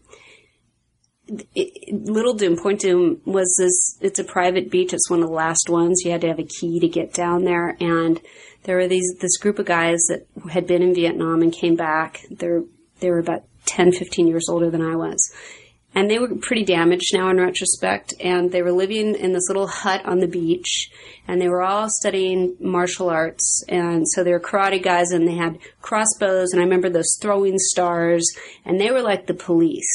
[1.54, 4.92] it, Little Dume, Point Dume was this, it's a private beach.
[4.92, 6.02] It's one of the last ones.
[6.04, 7.76] You had to have a key to get down there.
[7.80, 8.20] And
[8.64, 12.20] there were these, this group of guys that had been in Vietnam and came back.
[12.30, 12.62] They're,
[13.00, 15.32] they were about 10, 15 years older than I was.
[15.94, 18.14] And they were pretty damaged now in retrospect.
[18.20, 20.90] And they were living in this little hut on the beach.
[21.26, 23.64] And they were all studying martial arts.
[23.68, 26.52] And so they were karate guys and they had crossbows.
[26.52, 28.28] And I remember those throwing stars.
[28.64, 29.94] And they were like the police.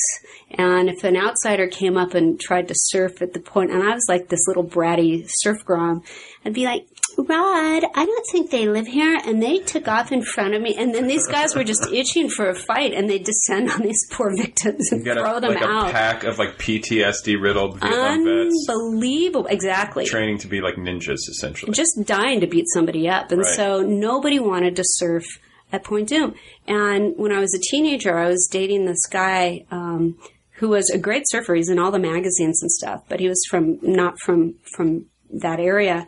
[0.51, 3.93] And if an outsider came up and tried to surf at the point, and I
[3.93, 6.03] was like this little bratty surf grom,
[6.43, 9.19] I'd be like, Rod, I don't think they live here.
[9.25, 10.75] And they took off in front of me.
[10.75, 14.05] And then these guys were just itching for a fight and they descend on these
[14.11, 15.89] poor victims and You throw a, them like out.
[15.89, 19.47] a pack of like PTSD riddled Vietnam vets Unbelievable.
[19.47, 20.05] Exactly.
[20.05, 21.71] training to be like ninjas, essentially.
[21.73, 23.31] just dying to beat somebody up.
[23.31, 23.55] And Right.
[23.55, 25.25] so nobody wanted to surf
[25.71, 26.35] at Point Dume.
[26.67, 30.17] And when I was a teenager, I was dating this guy um,
[30.53, 31.55] who was a great surfer.
[31.55, 35.59] He's in all the magazines and stuff, but he was from not from from that
[35.59, 36.07] area.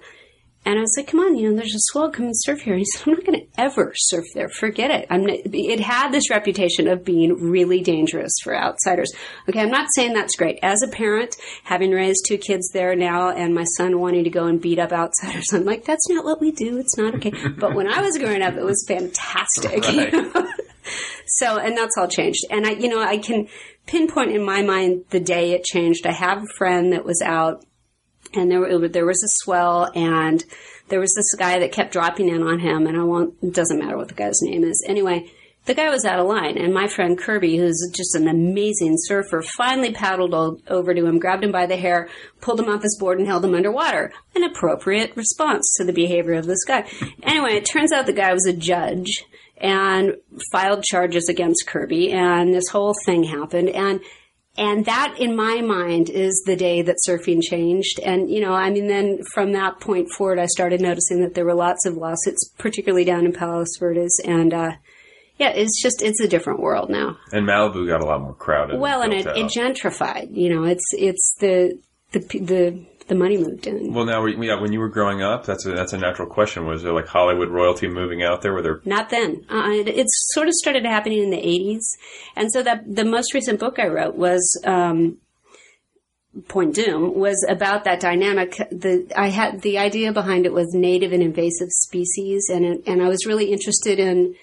[0.63, 2.11] And I was like, "Come on, you know, there's a swell.
[2.11, 4.47] Come and surf here." And he said, "I'm not going to ever surf there.
[4.47, 5.25] Forget it." I'm.
[5.25, 9.11] Not, it had this reputation of being really dangerous for outsiders.
[9.49, 10.59] Okay, I'm not saying that's great.
[10.61, 14.45] As a parent, having raised two kids there now, and my son wanting to go
[14.45, 16.77] and beat up outsiders, I'm like, "That's not what we do.
[16.77, 19.81] It's not okay." but when I was growing up, it was fantastic.
[19.81, 20.13] Right.
[21.25, 22.45] So, and that's all changed.
[22.49, 23.47] And I, you know, I can
[23.85, 26.05] pinpoint in my mind the day it changed.
[26.05, 27.65] I have a friend that was out
[28.33, 30.43] and there, there was a swell and
[30.89, 33.79] there was this guy that kept dropping in on him and I won't, it doesn't
[33.79, 34.83] matter what the guy's name is.
[34.87, 35.31] Anyway,
[35.65, 39.41] the guy was out of line and my friend Kirby, who's just an amazing surfer,
[39.41, 42.09] finally paddled o- over to him, grabbed him by the hair,
[42.41, 44.11] pulled him off his board and held him underwater.
[44.35, 46.89] An appropriate response to the behavior of this guy.
[47.23, 49.23] Anyway, it turns out the guy was a judge
[49.57, 50.15] and
[50.51, 54.01] filed charges against Kirby and this whole thing happened and
[54.57, 57.99] and that in my mind is the day that surfing changed.
[57.99, 61.45] And you know i mean then from that point forward i started noticing that there
[61.45, 64.71] were lots of lawsuits particularly down in palos verdes and uh
[65.37, 67.17] yeah it's just it's a different world now.
[67.31, 68.79] And Malibu got a lot more crowded.
[68.79, 71.79] well and it, it gentrified you know it's it's the
[72.11, 75.65] the the the money moved in Well, now, yeah, when you were growing up, that's
[75.65, 76.65] a, that's a natural question.
[76.65, 78.53] Was there like Hollywood royalty moving out there?
[78.53, 79.45] Were there Not then.
[79.49, 81.81] Uh, it, it sort of started happening in the 80s.
[82.37, 85.17] And so that the most recent book I wrote was um,
[86.47, 88.55] Point Dume was about that dynamic.
[88.71, 93.03] The I had the idea behind it was native and invasive species, and it, and
[93.03, 94.35] I was really interested in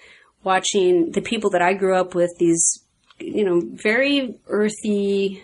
[0.43, 2.29] watching the people that I grew up with.
[2.37, 2.85] These,
[3.17, 5.43] you know, very earthy,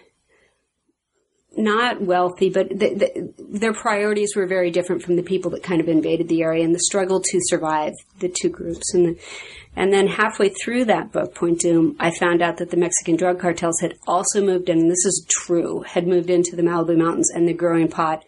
[1.58, 5.80] not wealthy, but the, the, their priorities were very different from the people that kind
[5.82, 8.94] of invaded the area and the struggle to survive the two groups.
[8.94, 9.20] And the,
[9.76, 13.40] and then halfway through that book, Point Dume, I found out that the Mexican drug
[13.40, 17.30] cartels had also moved in, and this is true, had moved into the Malibu Mountains
[17.34, 18.24] and the growing pot.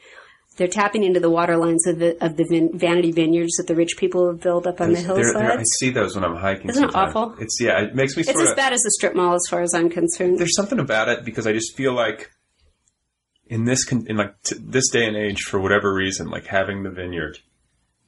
[0.58, 3.76] They're tapping into the water lines of the, of the vin- vanity vineyards that the
[3.76, 6.36] rich people have built up on the There's- there- there- I see those when I'm
[6.36, 6.70] hiking.
[6.72, 7.36] Isn't it awful?
[7.40, 7.80] It's yeah.
[7.84, 8.56] It makes me It's as of.
[8.56, 10.40] bad as the strip mall as far as I'm concerned.
[10.40, 12.32] There's something about it because I just feel like
[13.50, 16.84] in this con- in like t- this day and age, for whatever reason, like having
[16.84, 17.40] the vineyard,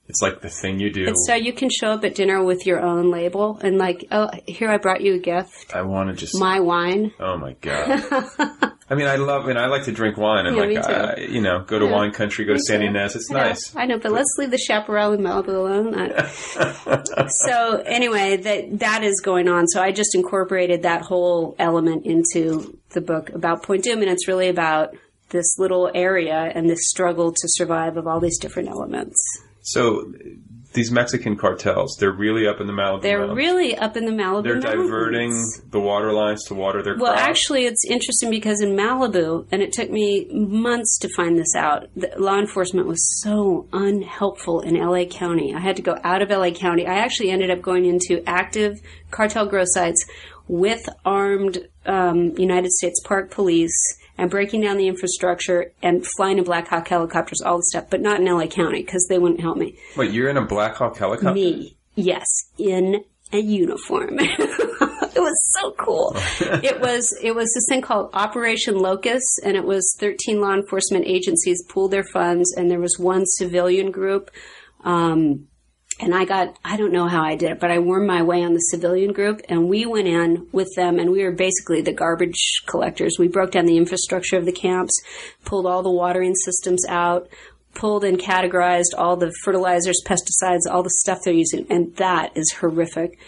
[0.08, 1.06] it's like the thing you do.
[1.08, 4.30] It's so you can show up at dinner with your own label and like, oh,
[4.48, 6.40] here I brought you a gift, I want to just.
[6.40, 7.12] my wine.
[7.20, 8.04] oh my god.
[8.92, 10.90] I mean, I love and I like to drink wine and Yeah, like.
[10.90, 11.92] I, you know go to Yeah.
[11.92, 12.88] wine country, go to Me San too.
[12.88, 13.16] Ynez.
[13.16, 13.76] It's I know, nice.
[13.76, 15.94] I know, but let's leave the chaparral in Malibu alone.
[15.96, 19.68] I- so anyway, that that is going on.
[19.68, 24.28] So I just incorporated that whole element into the book about Point Dume, and it's
[24.28, 24.96] really about
[25.30, 29.18] this little area and this struggle to survive of all these different elements.
[29.62, 30.12] So
[30.74, 33.02] these Mexican cartels, they're really up in the Malibu.
[33.02, 33.38] They're Mountains.
[33.38, 34.44] really up in the Malibu.
[34.44, 34.84] They're Mountains.
[34.90, 37.28] diverting the water lines to water their Well, crops.
[37.28, 41.88] actually, it's interesting because in Malibu, and it took me months to find this out,
[41.96, 45.54] the law enforcement was so unhelpful in LA County.
[45.56, 46.86] I had to go out of LA County.
[46.86, 48.80] I actually ended up going into active
[49.12, 50.06] cartel grow sites
[50.48, 53.76] with armed um, United States Park Police
[54.20, 58.02] and breaking down the infrastructure and flying in Black Hawk helicopters, all the stuff, but
[58.02, 59.78] not in LA County because they wouldn't help me.
[59.96, 61.34] Wait, you're in a Black Hawk helicopter?
[61.34, 62.28] Me, yes,
[62.58, 64.18] in a uniform.
[64.20, 66.14] it was so cool.
[66.42, 71.06] it was it was this thing called Operation Locust, and it was 13 law enforcement
[71.08, 74.30] agencies pooled their funds, and there was one civilian group.
[74.84, 75.48] Um,
[76.00, 78.44] and I got, I don't know how I did it, but I wormed my way
[78.44, 81.92] on the civilian group and we went in with them and we were basically the
[81.92, 83.18] garbage collectors.
[83.20, 85.02] We broke down the infrastructure of the camps,
[85.44, 87.28] pulled all the watering systems out,
[87.74, 91.68] pulled and categorized all the fertilizers, pesticides, all the stuff they're using.
[91.70, 93.20] And that is horrific.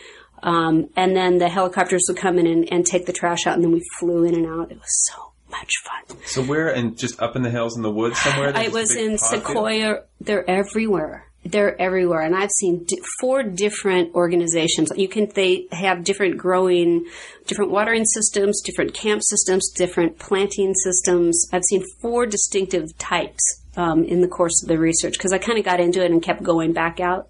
[0.41, 3.63] Um, and then the helicopters would come in and, and take the trash out and
[3.63, 4.71] then we flew in and out.
[4.71, 6.17] It was so much fun.
[6.25, 8.49] So where and just up in the hills in the woods somewhere?
[8.49, 9.19] I There's just a was in field?
[9.19, 9.95] Sequoia.
[10.21, 11.30] They're everywhere.
[11.43, 14.91] They're everywhere, and I've seen di- four different organizations.
[14.95, 17.07] You can they have different growing,
[17.47, 21.47] different watering systems, different camp systems, different planting systems.
[21.51, 25.57] I've seen four distinctive types um, in the course of the research because I kind
[25.57, 27.29] of got into it and kept going back out.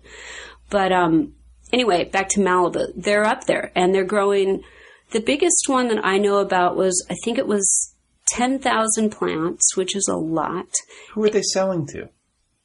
[0.70, 1.34] But um,
[1.72, 2.92] anyway, back to Malibu.
[2.96, 4.64] They're up there and they're growing.
[5.12, 7.96] The biggest one that I know about was I think it was
[8.28, 10.68] ten thousand plants, which is a lot.
[11.14, 12.10] Who are they selling to?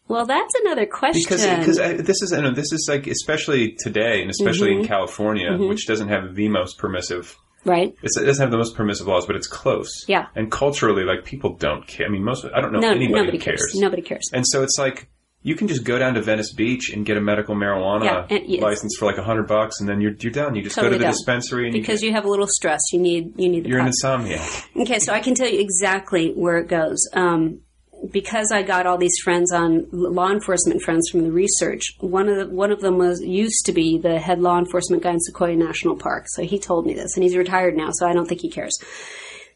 [0.09, 1.23] Well, that's another question.
[1.25, 4.87] Because because I, this is know this is like especially today and especially in Mhm.
[4.87, 5.69] California, Mhm.
[5.69, 7.37] which doesn't have the most permissive.
[7.65, 7.93] right?
[8.05, 10.05] It's, it doesn't have the most permissive laws, but it's close.
[10.07, 10.27] Yeah.
[10.37, 12.07] And culturally, like people don't care.
[12.07, 13.61] I mean, most I don't know No, anybody nobody cares.
[13.61, 13.75] cares.
[13.75, 14.31] Nobody cares.
[14.33, 15.09] And so it's like
[15.43, 18.49] you can just go down to Venice Beach and get a medical marijuana Yeah, and
[18.61, 20.55] license for like a hundred bucks, and then you're you're done.
[20.55, 21.13] You just Totally go to the done.
[21.13, 22.81] dispensary and you because you have a little stress.
[22.93, 24.41] You need you need the you're an insomnia.
[24.77, 27.01] Okay, so I can tell you exactly where it goes.
[27.15, 27.63] Um,
[28.11, 31.95] because I got all these friends on law enforcement friends from the research.
[32.01, 35.13] One of the, one of them was used to be the head law enforcement guy
[35.13, 36.27] in Sequoia National Park.
[36.29, 38.79] So he told me this, and he's retired now, so I don't think he cares.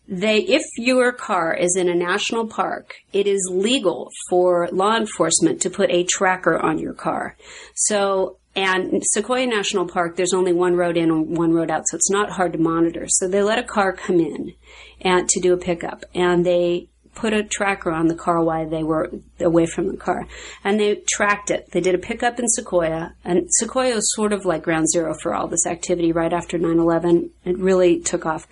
[0.09, 5.63] They, if your car is in a national park, it is legal for law enforcement
[5.63, 7.37] to put a tracker on your car.
[7.77, 11.95] So, and Sequoia National Park, there's only one road in and one road out, so
[11.95, 13.07] it's not hard to monitor.
[13.07, 14.55] So they let a car come in
[15.01, 16.89] and to do a pickup, and they
[17.21, 20.27] put a tracker on the car while they were away from the car.
[20.65, 21.71] And they tracked it.
[21.73, 23.15] They did a pickup in Sequoia.
[23.25, 27.31] And Sequoia was sort of like ground zero for all this activity right after 9-11.
[27.45, 28.47] It really took off.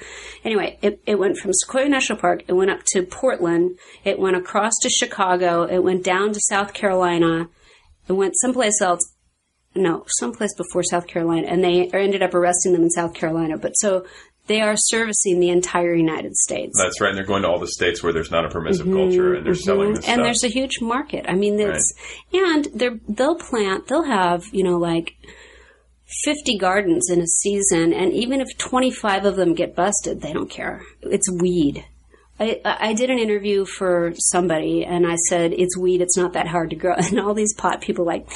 [0.45, 4.37] Anyway, it, it went from Sequoia National Park, it went up to Portland, it went
[4.37, 7.49] across to Chicago, it went down to South Carolina,
[8.07, 9.15] it went someplace else.
[9.75, 13.57] No, someplace before South Carolina, and they ended up arresting them in South Carolina.
[13.57, 14.07] But so
[14.49, 16.77] they are servicing the entire United States.
[16.77, 17.11] That's right.
[17.11, 19.47] And they're going to all the states where there's not a permissive Mhm, culture, and
[19.47, 19.63] they're mhm.
[19.63, 20.25] selling this and stuff.
[20.25, 21.25] there's a huge market.
[21.29, 21.93] I mean, it's
[22.33, 23.87] and they're they'll plant.
[23.87, 25.15] They'll have you know like
[26.25, 30.33] fifty gardens in a season, and even if twenty five of them get busted, they
[30.33, 30.83] don't care.
[31.03, 31.85] It's weed.
[32.41, 36.47] I, I did an interview for somebody and I said, it's weed, it's not that
[36.47, 36.95] hard to grow.
[36.97, 38.29] And all these pot people like,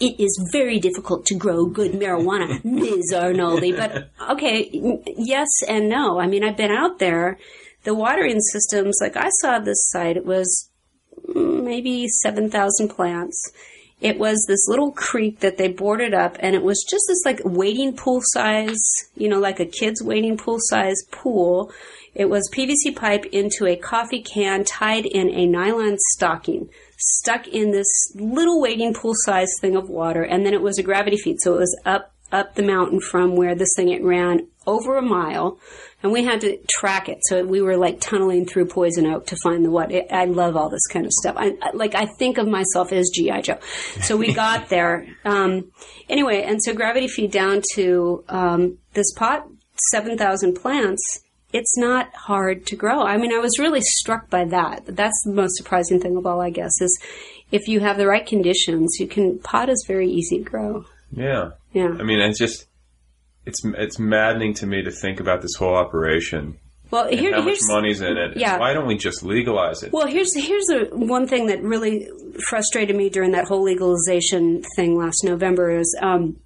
[0.00, 3.12] it is very difficult to grow good marijuana, Ms.
[3.12, 3.76] Arnoldi.
[3.76, 4.70] But okay,
[5.16, 6.18] yes and no.
[6.18, 7.38] I mean, I've been out there.
[7.84, 10.70] The watering systems, like I saw this site, it was
[11.28, 13.52] mm, maybe 7,000 plants.
[14.00, 17.42] It was this little creek that they boarded up and it was just this like
[17.44, 18.82] wading pool size,
[19.14, 21.70] you know, like a kid's wading pool size pool.
[22.14, 27.70] It was PVC pipe into a coffee can tied in a nylon stocking, stuck in
[27.72, 31.40] this little wading pool size thing of water, and then it was a gravity feed,
[31.40, 35.02] so it was up up the mountain from where this thing it ran over a
[35.02, 35.58] mile,
[36.00, 37.18] and we had to track it.
[37.22, 39.90] So we were like tunneling through poison oak to find the what.
[40.12, 41.34] I love all this kind of stuff.
[41.36, 43.58] I I- like I think of myself as GI Joe.
[44.02, 45.72] So we got there um,
[46.08, 49.48] anyway, and so gravity feed down to um, this pot,
[49.90, 51.20] seven thousand plants
[51.52, 53.02] it's not hard to grow.
[53.02, 54.84] I mean, I was really struck by that.
[54.86, 57.00] That's the most surprising thing of all, I guess, is
[57.50, 60.84] if you have the right conditions, you can, pot is very easy to grow.
[61.10, 61.50] Yeah.
[61.72, 61.96] Yeah.
[61.98, 62.66] I mean, it's just
[63.46, 66.58] it's it's maddening to me to think about this whole operation.
[66.90, 68.36] Well, here, how much here's, money's in it.
[68.36, 68.58] Yeah.
[68.58, 69.92] Why don't we just legalize it?
[69.92, 72.08] well, here's, here's the one thing that really
[72.48, 76.40] frustrated me during that whole legalization thing last November is, um,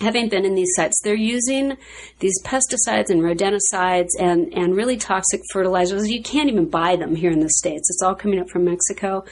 [0.00, 1.76] having been in these sites, they're using
[2.20, 6.10] these pesticides and rodenticides and, and really toxic fertilizers.
[6.10, 7.90] You can't even buy them here in the States.
[7.90, 9.24] It's all coming up from Mexico.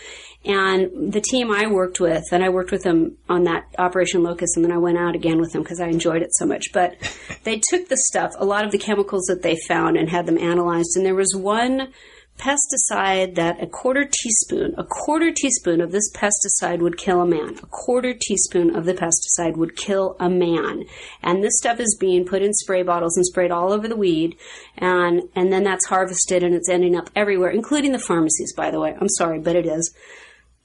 [0.44, 4.56] And the team I worked with, and I worked with them on that Operation Locust,
[4.56, 6.72] and then I went out again with them because I enjoyed it so much.
[6.72, 6.96] But
[7.42, 10.38] they took the stuff, a lot of the chemicals that they found, and had them
[10.38, 10.96] analyzed.
[10.96, 11.88] And there was one
[12.38, 17.58] pesticide that a quarter teaspoon, a quarter teaspoon of this pesticide would kill a man.
[17.62, 20.84] A quarter teaspoon of the pesticide would kill a man.
[21.22, 24.36] And this stuff is being put in spray bottles and sprayed all over the weed.
[24.76, 28.80] And, and then that's harvested and it's ending up everywhere, including the pharmacies, by the
[28.80, 28.94] way.
[29.00, 29.94] I'm sorry, but it is.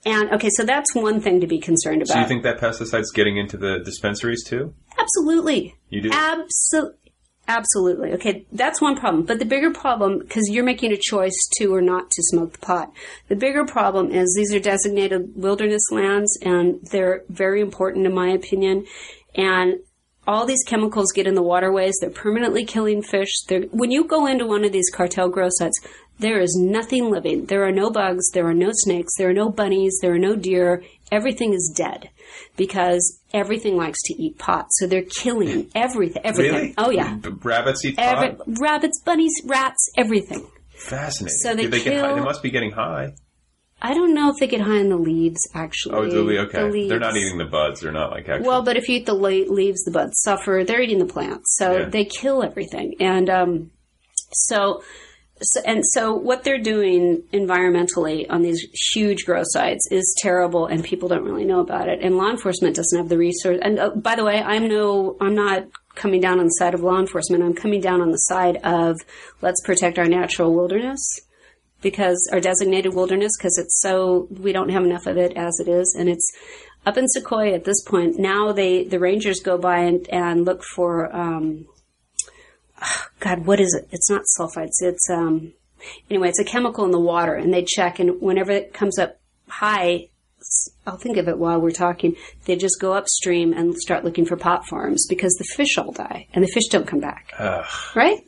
[0.06, 2.14] And okay, so that's one thing to be concerned about.
[2.14, 4.74] So you think that pesticide's getting into the dispensaries too?
[4.98, 5.76] Absolutely.
[5.90, 6.10] You do?
[6.12, 6.98] Absolutely.
[7.48, 8.14] Absolutely.
[8.14, 9.24] Okay, that's one problem.
[9.24, 12.60] But the bigger problem, because you're making a choice to or not to smoke the
[12.60, 12.92] pot,
[13.28, 18.30] the bigger problem is these are designated wilderness lands and they're very important in my
[18.30, 18.86] opinion.
[19.36, 19.80] And
[20.28, 21.98] all these chemicals get in the waterways.
[22.00, 23.42] They're permanently killing fish.
[23.48, 25.80] They're, when you go into one of these cartel grow sites,
[26.20, 27.48] there is nothing living.
[27.48, 28.30] There are no bugs.
[28.32, 29.14] There are no snakes.
[29.18, 29.98] There are no bunnies.
[30.02, 30.84] There are no deer.
[31.12, 32.12] Everything is dead
[32.58, 34.68] because everything likes to eat pot.
[34.72, 36.22] So they're killing everything.
[36.26, 36.54] Everything.
[36.56, 36.74] Really?
[36.78, 37.16] Oh yeah.
[37.16, 38.46] B- rabbits eat Every, pot?
[38.60, 40.48] rabbits, bunnies, rats, everything.
[40.70, 41.38] Fascinating.
[41.40, 42.08] So they Do they, get high?
[42.08, 43.14] kill- they must be getting high.
[43.84, 45.40] I don't know if they get high in the leaves.
[45.56, 46.60] Actually, Oh, the, okay.
[46.62, 46.90] The leaves.
[46.90, 47.82] They're not eating the buds.
[47.82, 48.48] They're not like actual.
[48.48, 50.64] Well, but if you eat the le- leaves, the buds suffer.
[50.66, 51.86] They're eating the plants, so Yeah.
[51.90, 52.94] they kill everything.
[53.00, 53.72] And um,
[54.34, 54.84] so,
[55.42, 58.62] so, and so, what they're doing environmentally on these
[58.94, 62.00] huge grow sites is terrible, and people don't really know about it.
[62.02, 63.60] And law enforcement doesn't have the resource.
[63.62, 65.66] And uh, by the way, I'm no, I'm not
[65.96, 67.44] coming down on the side of law enforcement.
[67.44, 69.00] I'm coming down on the side of
[69.42, 71.20] let's protect our natural wilderness
[71.82, 75.68] because our designated wilderness because it's so we don't have enough of it as it
[75.68, 76.32] is and it's
[76.86, 80.64] up in Sequoia at this point now they the rangers go by and, and look
[80.64, 81.66] for um
[83.20, 85.54] god what is it it's not sulfites it's um
[86.10, 89.20] anyway it's a chemical in the water and they check and whenever it comes up
[89.48, 90.08] high
[90.88, 92.16] I'll think of it while we're talking.
[92.46, 96.28] They just go upstream and start looking for pot farms because the fish all die
[96.34, 97.32] and the fish don't come back.
[97.38, 97.66] Ugh,
[97.96, 98.22] Right?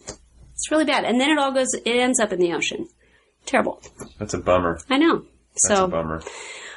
[0.53, 1.05] It's really bad.
[1.05, 2.87] And then it all goes, it ends up in the ocean.
[3.45, 3.81] Terrible.
[4.19, 4.79] that's a bummer.
[4.89, 5.25] I know.
[5.53, 6.21] That's so a bummer.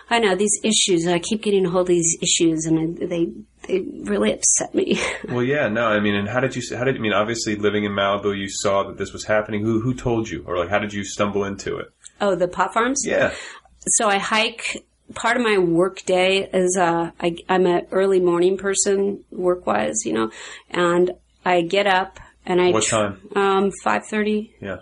[0.08, 1.06] I know these issues.
[1.06, 3.28] I keep getting a hold of these issues, and I, they
[3.66, 5.00] they really upset me.
[5.28, 6.62] Well, yeah, no, I mean, and how did you?
[6.76, 7.12] How did I mean?
[7.12, 9.62] Obviously, living in Malibu, you saw that this was happening.
[9.62, 11.88] Who who told you, or like, how did you stumble into it?
[12.20, 13.02] oh, the pot farms.
[13.04, 13.34] Yeah,
[13.98, 14.84] So I hike.
[15.14, 20.04] Part of my work day is uh, I, I'm an early morning person, work wise,
[20.04, 20.30] you know,
[20.70, 21.12] and
[21.44, 23.20] I get up and I What time?
[23.36, 24.52] Um, five thirty.
[24.60, 24.78] yeah.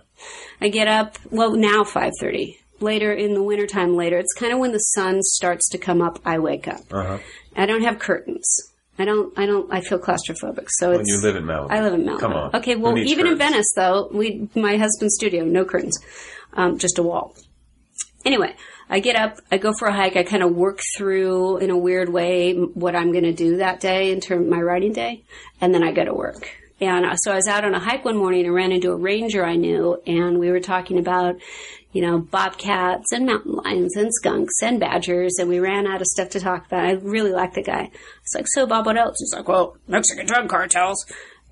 [0.63, 2.57] I get up, well, now 5.30.
[2.81, 6.19] Later in the wintertime, later, it's kind of when the sun starts to come up,
[6.25, 6.81] I wake up.
[6.91, 7.19] Uh huh.
[7.57, 8.47] I don't have curtains.
[8.99, 10.67] I don't, I don't, I feel claustrophobic.
[10.69, 11.11] So When it's.
[11.11, 12.21] you live in Malibu, I live in Malibu.
[12.21, 12.55] Come on.
[12.57, 13.39] Okay, well, even in?
[13.39, 15.99] Venice, though, we, my husband's studio, no curtains,
[16.53, 17.35] um, just a wall.
[18.25, 18.55] Anyway,
[18.89, 21.77] I get up, I go for a hike, I kind of work through in a
[21.77, 25.25] weird way what I'm going to do that day in terms of my writing day,
[25.61, 26.49] and then I go to work.
[26.87, 29.45] And so I was out on a hike one morning and ran into a ranger
[29.45, 31.37] I knew, and we were talking about,
[31.93, 36.07] you know, bobcats and mountain lions and skunks and badgers, and we ran out of
[36.07, 36.85] stuff to talk about.
[36.85, 37.91] I really liked the guy.
[38.23, 39.17] It's like, so Bob, what else?
[39.19, 41.05] He's like, well, Mexican drug cartels.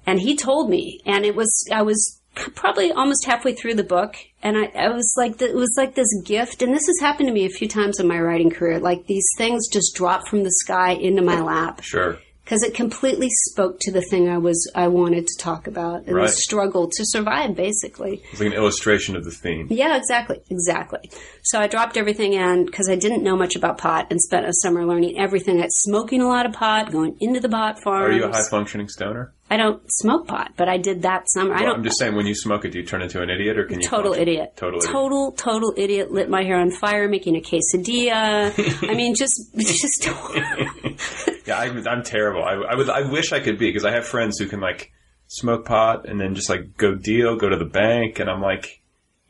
[0.06, 4.16] And he told me, and it was, I was probably almost halfway through the book,
[4.42, 7.32] and I, I was like, it was like this gift, and this has happened to
[7.32, 8.78] me a few times in my writing career.
[8.78, 12.18] Like these things just drop from the sky into my lap Sure.
[12.52, 16.14] Because it completely spoke to the thing I was I wanted to talk about and
[16.14, 16.26] Right.
[16.26, 18.22] the struggle to survive, basically.
[18.30, 19.68] It's like an illustration of the theme.
[19.70, 21.10] Yeah, exactly, exactly.
[21.44, 24.52] So I dropped everything and because I didn't know much about pot and spent a
[24.60, 25.62] summer learning everything.
[25.62, 28.16] I smoking a lot of pot, going into the pot farms.
[28.16, 29.32] Are you a high functioning stoner?
[29.52, 31.52] I don't smoke pot, but I did that summer.
[31.52, 31.76] I don't.
[31.76, 33.82] I'm just saying, when you smoke it, do you turn into an idiot, or can
[33.82, 33.86] you?
[33.86, 34.54] Total idiot.
[34.56, 34.90] Total idiot.
[34.90, 36.10] Total, total idiot.
[36.10, 38.88] Lit my hair on fire making a quesadilla.
[38.88, 40.08] I mean, just, just.
[41.46, 42.42] Yeah, I'm, I'm terrible.
[42.42, 42.88] I, I would.
[42.88, 44.90] I wish I could be because I have friends who can like
[45.26, 48.80] smoke pot and then just like go deal, go to the bank, and I'm like,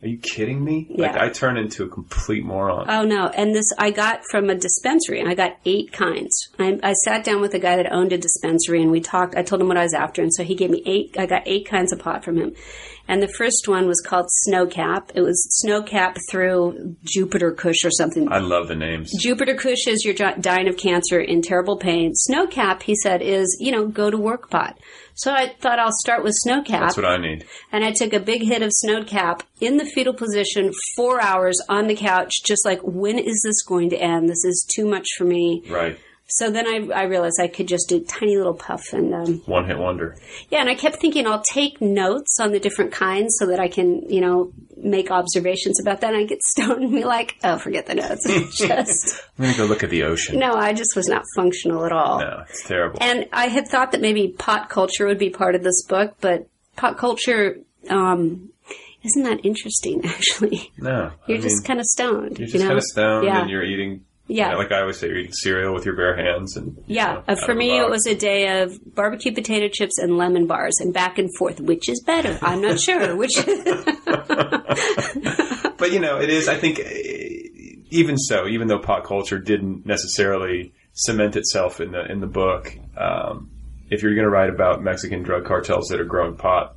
[0.02, 0.88] are you kidding me?
[0.90, 2.90] Like I turn into a complete moron.
[2.90, 3.28] Oh no!
[3.28, 5.20] And this I got from a dispensary.
[5.20, 6.48] and I got eight kinds.
[6.58, 9.36] I, I sat down with a guy that owned a dispensary, and we talked.
[9.36, 11.14] I told him what I was after, and so he gave me eight.
[11.16, 12.54] I got eight kinds of pot from him.
[13.08, 15.10] And the first one was called Snowcap.
[15.14, 18.30] It was Snowcap through Jupiter Kush or something.
[18.30, 19.12] I love the names.
[19.20, 22.12] Jupiter Kush is you're dying of cancer in terrible pain.
[22.28, 24.78] Snowcap, he said, is you know go to work pot.
[25.14, 26.80] So I thought I'll start with Snowcap.
[26.80, 27.44] That's what I need.
[27.70, 31.86] And I took a big hit of Snowcap in the fetal position, four hours on
[31.86, 34.28] the couch, just like, when is this going to end?
[34.28, 35.62] This is too much for me.
[35.68, 35.98] Right.
[36.34, 38.92] So then I, I realized I could just do a tiny little puff.
[38.92, 40.16] And um, One hit wonder.
[40.50, 43.68] yeah, and I kept thinking I'll take notes on the different kinds so that I
[43.68, 46.14] can, you know, make observations about that.
[46.14, 48.24] And I get stoned and be like, oh, forget the notes.
[48.56, 50.38] just, I'm gonna go look at the ocean.
[50.38, 52.20] no, I just was not functional at all.
[52.20, 52.98] No, it's terrible.
[53.02, 56.48] And I had thought that maybe pot culture would be part of this book, but
[56.76, 57.58] pot culture
[57.90, 58.48] um,
[59.02, 60.72] isn't that interesting, actually.
[60.78, 62.38] no, You're I just mean, kind of stoned.
[62.38, 62.68] You're you just know?
[62.68, 63.40] kind of stoned, Yeah.
[63.42, 64.04] and you're eating.
[64.28, 64.46] Yeah.
[64.46, 67.22] you know, like I always say, you're eating cereal with your bare hands, and yeah,
[67.26, 70.94] know, for me, it was a day of barbecue potato chips and lemon bars, and
[70.94, 71.60] back and forth.
[71.60, 72.38] Which is better?
[72.40, 73.16] I'm not sure.
[73.16, 73.34] Which?
[75.76, 76.48] but you know, it is.
[76.48, 77.38] I think eh,
[77.90, 82.74] even so, even though pop culture didn't necessarily cement itself in the in the book,
[82.96, 83.50] um,
[83.90, 86.76] if you're going to write about Mexican drug cartels that are growing pot,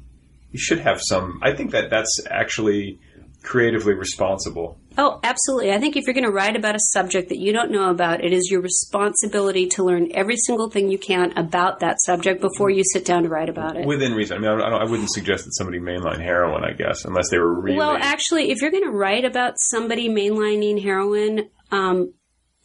[0.52, 1.40] you should have some.
[1.44, 3.00] I think that that's actually
[3.44, 4.80] creatively responsible.
[4.98, 5.74] Oh, absolutely.
[5.74, 8.24] I think if you're going to write about a subject that you don't know about,
[8.24, 12.70] it is your responsibility to learn every single thing you can about that subject before
[12.70, 13.86] you sit down to write about it.
[13.86, 14.38] Within reason.
[14.38, 17.54] I mean, I, I wouldn't suggest that somebody mainline heroin, I guess, unless they were
[17.54, 17.78] really.
[17.78, 22.14] Well, actually, if you're going to write about somebody mainlining heroin, um,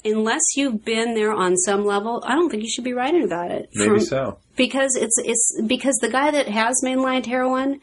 [0.05, 3.51] unless you've been there on some level, I don't think you should be writing about
[3.51, 3.71] it.
[3.75, 4.39] maybe From- so.
[4.57, 7.81] Because it's it's because the guy that has mainlined heroin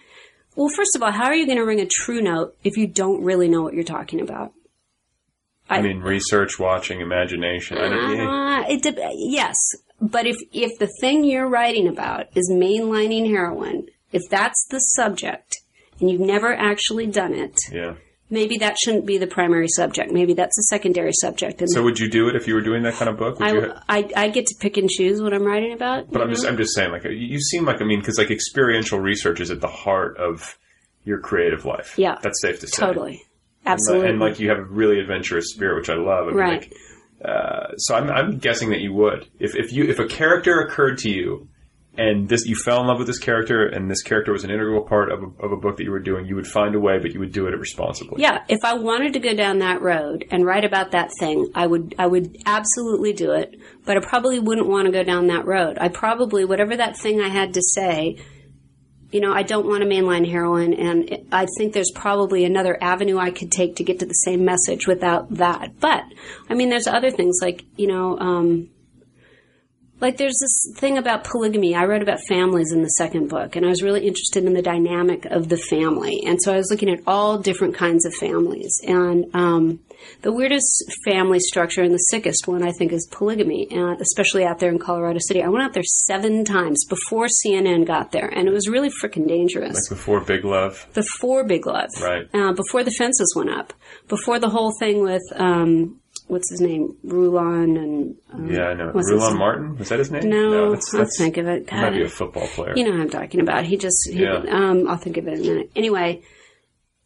[0.58, 2.88] Well, first of all, how are you going to ring a true note if you
[2.88, 4.54] don't really know what you're talking about?
[5.70, 7.78] I, mean, research, watching, imagination.
[7.78, 8.64] I.
[8.64, 9.56] Uh, it de- yes,
[10.02, 15.58] but if if the thing you're writing about is mainlining heroin, if that's the subject
[16.00, 17.96] and you've never actually done it, yeah.
[18.30, 20.12] Maybe that shouldn't be the primary subject.
[20.12, 21.62] Maybe that's a secondary subject.
[21.62, 23.40] And So would you do it if you were doing that kind of book?
[23.40, 26.12] Would you I, I I get to pick and choose what I'm writing about.
[26.12, 26.46] But I'm just?
[26.46, 29.62] I'm just saying like you- seem like I mean because like experiential research is at
[29.62, 30.58] the heart of
[31.04, 31.98] your creative life.
[31.98, 32.18] Yeah.
[32.22, 32.82] that's safe to say.
[32.86, 33.24] totally,
[33.66, 36.26] And, absolutely, and, like you have a really adventurous spirit, which I love.
[36.26, 36.62] I mean, right.
[36.62, 36.74] like,
[37.24, 40.98] uh, so I'm I'm guessing that you would if if you if a character occurred
[41.00, 41.48] to you.
[41.98, 44.84] And this, you fell in love with this character, and this character was an integral
[44.84, 46.28] part of a, of a book that you were doing.
[46.28, 48.22] You would find a way, but you would do it responsibly.
[48.22, 51.66] Yeah, if I wanted to go down that road and write about that thing, I
[51.66, 55.48] would I would absolutely do it, but I probably wouldn't want to go down that
[55.48, 55.78] road.
[55.80, 58.18] I probably whatever that thing I had to say,
[59.12, 63.18] you know, I don't want a mainline heroin and I think there's probably another avenue
[63.18, 65.80] I could take to get to the same message without that.
[65.80, 66.04] But
[66.50, 68.70] I mean there's other things like, you know, um
[70.00, 71.76] like there's this thing about polygamy.
[71.76, 74.62] I wrote about families in the second book, and I was really interested in the
[74.62, 76.24] dynamic of the family.
[76.26, 78.80] And so I was looking at all different kinds of families.
[78.86, 79.80] And um,
[80.22, 84.60] the weirdest family structure and the sickest one, I think, is polygamy, and especially out
[84.60, 85.42] there in Colorado City.
[85.42, 89.28] I went out there seven times before CNN got there, and it was really freaking
[89.28, 89.90] dangerous.
[89.90, 92.28] Like before Big Love, before Big Love, right?
[92.34, 93.74] uh, before the fences went up,
[94.08, 98.92] before the whole thing with um, what's his name, Rulon and um, Yeah, I know.
[98.94, 99.38] Rulon?
[99.38, 100.30] Martin was that his name?
[100.30, 101.70] No, that's, let's think of it.
[101.70, 102.74] He might be a football player.
[102.76, 103.66] You know what I'm talking about.
[103.66, 104.44] He just, he, Yeah.
[104.50, 105.72] um, I'll think of it in a minute.
[105.76, 106.22] Anyway,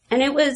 [0.09, 0.53] and it was,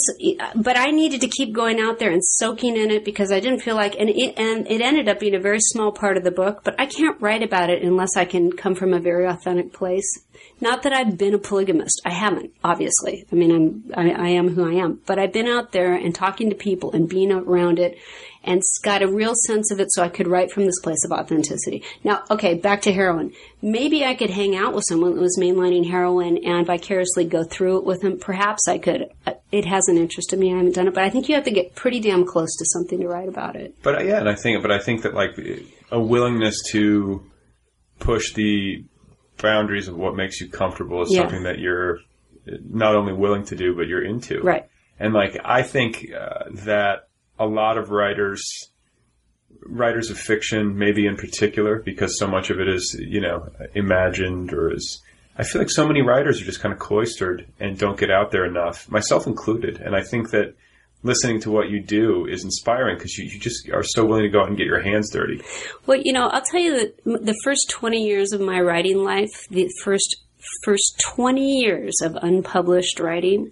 [0.55, 3.61] but I needed to keep going out there and soaking in it because I didn't
[3.61, 6.31] feel like, and it, and it ended up being a very small part of the
[6.31, 9.71] book, but I can't write about it unless I can come from a very authentic
[9.71, 10.05] place.
[10.59, 12.01] Not that I've been a polygamist.
[12.05, 13.25] I haven't, obviously.
[13.31, 16.13] I mean, I'm, I, I am who I am, but I've been out there and
[16.13, 17.97] talking to people and being around it
[18.45, 21.11] and got a real sense of it so I could write from this place of
[21.11, 21.83] authenticity.
[22.03, 23.33] Now, okay, back to heroin.
[23.61, 27.79] Maybe I could hang out with someone that was mainlining heroin and vicariously go through
[27.79, 28.19] it with them.
[28.19, 29.09] Perhaps I could.
[29.25, 30.53] Uh, It hasn't interested me.
[30.53, 32.65] I haven't done it, but I think you have to get pretty damn close to
[32.65, 33.75] something to write about it.
[33.83, 35.31] But uh, yeah, and I think, but I think that like
[35.91, 37.23] a willingness to
[37.99, 38.83] push the
[39.41, 41.21] boundaries of what makes you comfortable is Yeah.
[41.21, 41.99] something that you're
[42.69, 44.39] not only willing to do, but you're into.
[44.41, 44.65] Right.
[44.99, 47.07] And like, I think uh, that
[47.39, 48.69] a lot of writers,
[49.63, 54.53] writers of fiction, maybe in particular, because so much of it is, you know, imagined
[54.53, 55.01] or is,
[55.37, 58.31] I feel like so many writers are just kind of cloistered and don't get out
[58.31, 59.77] there enough, myself included.
[59.77, 60.55] And I think that
[61.03, 64.29] listening to what you do is inspiring because you, you just are so willing to
[64.29, 65.41] go out and get your hands dirty.
[65.85, 69.47] Well, you know, I'll tell you that the first 20 years of my writing life,
[69.49, 70.17] the first
[70.63, 73.51] first 20 years of unpublished writing,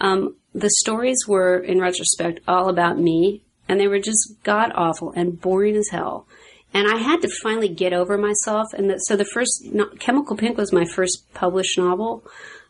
[0.00, 5.12] um, the stories were, in retrospect, all about me, and they were just god awful
[5.14, 6.26] and boring as hell.
[6.72, 8.72] And I had to finally get over myself.
[8.72, 9.64] And the, so the first,
[9.98, 12.24] Chemical Pink was my first published novel.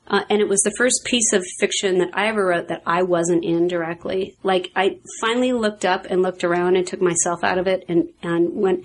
[0.06, 3.02] Uh, and it was the first piece of fiction that I ever wrote that I
[3.02, 4.36] wasn't in directly.
[4.42, 8.08] Like I finally looked up and looked around and took myself out of it and,
[8.22, 8.84] and went,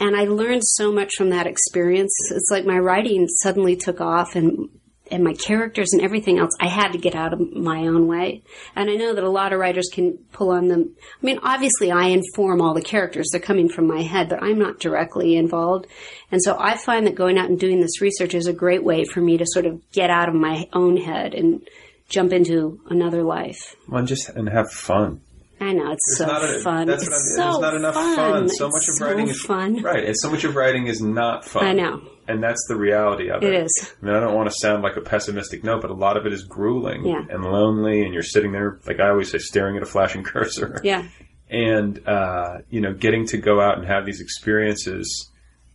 [0.00, 2.14] and I learned so much from that experience.
[2.30, 4.70] It's like my writing suddenly took off and,
[5.12, 8.42] and my characters and everything else, I had to get out of my own way.
[8.74, 10.96] And I know that a lot of writers can pull on them.
[11.22, 13.28] I mean, obviously I inform all the characters.
[13.30, 15.86] They're coming from my head, but I'm not directly involved.
[16.32, 19.04] And so I find that going out and doing this research is a great way
[19.04, 21.68] for me to sort of get out of my own head and
[22.08, 23.76] jump into another life.
[23.88, 25.20] Well, and just and have fun.
[25.60, 26.86] I know it's There's so not a- fun.
[26.88, 28.16] That's it's what I'm, so there's not enough fun.
[28.16, 28.48] fun.
[28.48, 29.82] So much It's of writing so is fun.
[29.82, 30.04] right.
[30.04, 31.64] And so much of writing is not fun.
[31.64, 32.02] I know.
[32.28, 33.52] And that's the reality of it.
[33.52, 33.92] It is.
[34.02, 36.24] I mean, I don't want to sound like a pessimistic note, but a lot of
[36.26, 37.24] it is grueling Yeah.
[37.28, 40.80] and lonely, and you're sitting there, like I always say, staring at a flashing cursor.
[40.84, 41.06] Yeah.
[41.50, 45.30] And uh, you know, getting to go out and have these experiences,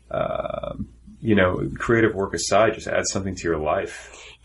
[0.10, 0.90] um,
[1.28, 3.96] you know, creative work aside, just adds something to your life.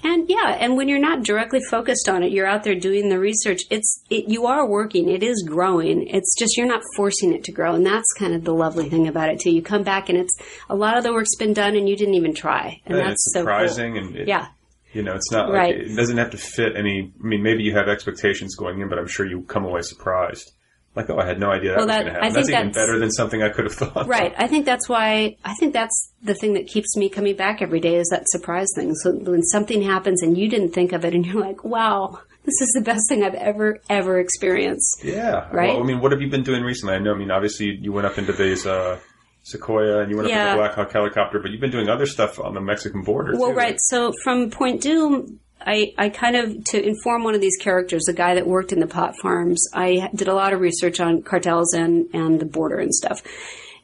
[0.05, 3.20] And yeah, and when you're not directly focused on it, you're out there doing the
[3.20, 3.61] research.
[3.70, 5.09] It's it, you are working.
[5.09, 6.09] It is growing.
[6.09, 9.07] It's just you're not forcing it to grow, and that's kind of the lovely thing
[9.07, 9.53] about it too.
[9.53, 10.37] You come back and it's
[10.68, 13.12] a lot of the work's been done, and you didn't even try, and Yeah, that's
[13.12, 13.45] it's so cool.
[13.45, 14.49] surprising, and it, yeah,
[14.93, 15.76] you know, it's not like Right.
[15.76, 17.12] it doesn't have to fit any.
[17.22, 20.51] I mean, maybe you have expectations going in, but I'm sure you come away surprised.
[20.95, 22.22] Like, oh, I had no idea that Well, was going to I happen.
[22.22, 24.07] think That's even that's- better than something I could have thought.
[24.09, 24.34] right.
[24.36, 27.80] I think that's why I think that's the thing that keeps me coming back every
[27.80, 28.95] day is that surprise thing.
[28.97, 32.18] So when something happens and you didn't think of it, and you're like, wow.
[32.45, 35.05] This is the best thing I've ever, ever experienced.
[35.05, 35.47] Yeah.
[35.53, 35.74] Right?
[35.74, 36.95] Well, I mean, what have you been doing recently?
[36.97, 38.99] I know, I mean, obviously you went up into these, uh,
[39.45, 40.51] Sequoia and you went up Yeah.
[40.51, 43.34] in the Black Hawk helicopter, but you've been doing other stuff on the Mexican border
[43.38, 43.57] Well, too.
[43.57, 43.76] right.
[43.80, 45.36] So from Point Dume,
[45.67, 48.81] I, I kind of to inform one of these characters, the guy that worked in
[48.81, 49.67] the pot farms.
[49.73, 53.23] I did a lot of research on cartels and and the border and stuff.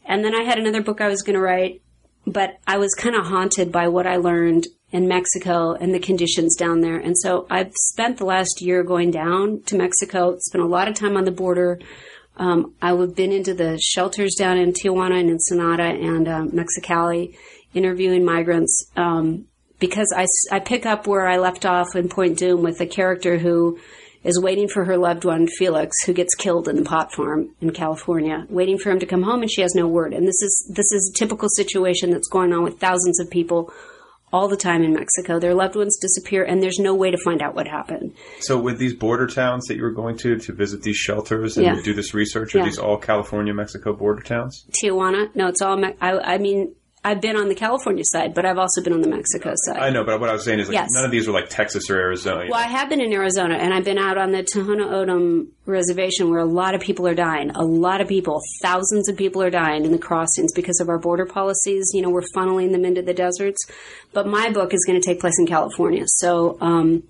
[0.05, 1.83] And then I had another book I was going to write,
[2.27, 6.57] but I was kind of haunted by what I learned in Mexico and the conditions
[6.57, 6.97] down there.
[6.97, 10.95] And so I've spent the last year going down to Mexico, spent a lot of
[10.95, 11.79] time on the border.
[12.39, 17.37] Um, I've been into the shelters down in Tijuana and Ensenada and uh, Mexicali,
[17.75, 19.47] interviewing migrants um,
[19.79, 23.39] because I, I pick up where I left off in Point Dume with a character
[23.39, 23.79] who
[24.25, 27.71] is waiting for her loved one, Felix, who gets killed in the pot farm in
[27.71, 30.13] California, waiting for him to come home, and she has no word.
[30.13, 33.73] And this is this is a typical situation that's going on with thousands of people
[34.31, 35.39] all the time in Mexico.
[35.39, 38.13] Their loved ones disappear, and there's no way to find out what happened.
[38.41, 41.65] So, with these border towns that you were going to to visit these shelters and
[41.65, 41.81] Yeah.
[41.83, 42.65] do this research, are Yeah.
[42.65, 44.67] these all California, Mexico border towns?
[44.83, 45.77] Tijuana, no, it's all.
[45.77, 46.75] Me- I, I mean,
[47.09, 49.79] I've been on the California side, but I've also been on the Mexico side.
[49.79, 50.91] I know, but what I was saying is like Yes.
[50.93, 52.45] none of these were like Texas or Arizona.
[52.51, 56.29] Well, I have been in Arizona, and I've been out on the Tohono O'odham reservation
[56.31, 57.51] where a lot of people are dying.
[57.51, 60.99] A lot of people, thousands of people are dying in the crossings because of our
[60.99, 61.91] border policies.
[61.95, 63.59] You know, we're funneling them into the deserts.
[64.13, 66.05] But my book is going to take place in California.
[66.07, 67.05] So, um,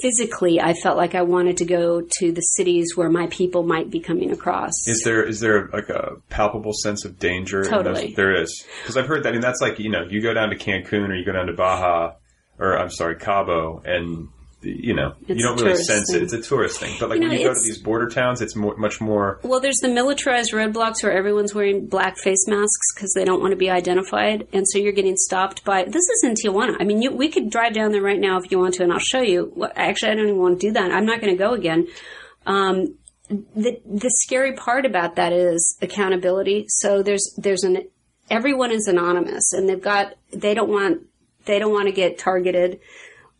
[0.00, 3.90] physically, I felt like I wanted to go to the cities where my people might
[3.90, 4.72] be coming across.
[4.86, 7.64] Is there is there like a palpable sense of danger?
[7.64, 8.14] Totally.
[8.14, 9.30] there is because I've heard that.
[9.30, 11.46] I mean, that's like you know, you go down to Cancun or you go down
[11.46, 12.14] to Baja,
[12.58, 14.28] or I'm sorry, Cabo, and
[14.62, 16.22] you know, It's you don't really sense it.
[16.22, 16.96] It's a tourist thing.
[17.00, 19.40] But like You when you go to these border towns, it's more, much more.
[19.42, 23.52] Well, there's the militarized roadblocks where everyone's wearing black face masks because they don't want
[23.52, 25.84] to be identified, and so you're getting stopped by.
[25.84, 26.76] This is in Tijuana.
[26.78, 28.92] I mean, you, we could drive down there right now if you want to, and
[28.92, 29.52] I'll show you.
[29.56, 30.92] Well, actually, I don't even want to do that.
[30.92, 31.88] I'm not going to go again.
[32.46, 32.96] Um,
[33.28, 36.66] the the scary part about that is accountability.
[36.68, 37.88] So there's there's an
[38.28, 41.06] everyone is anonymous, and they've got they don't want
[41.44, 42.80] they don't want to get targeted,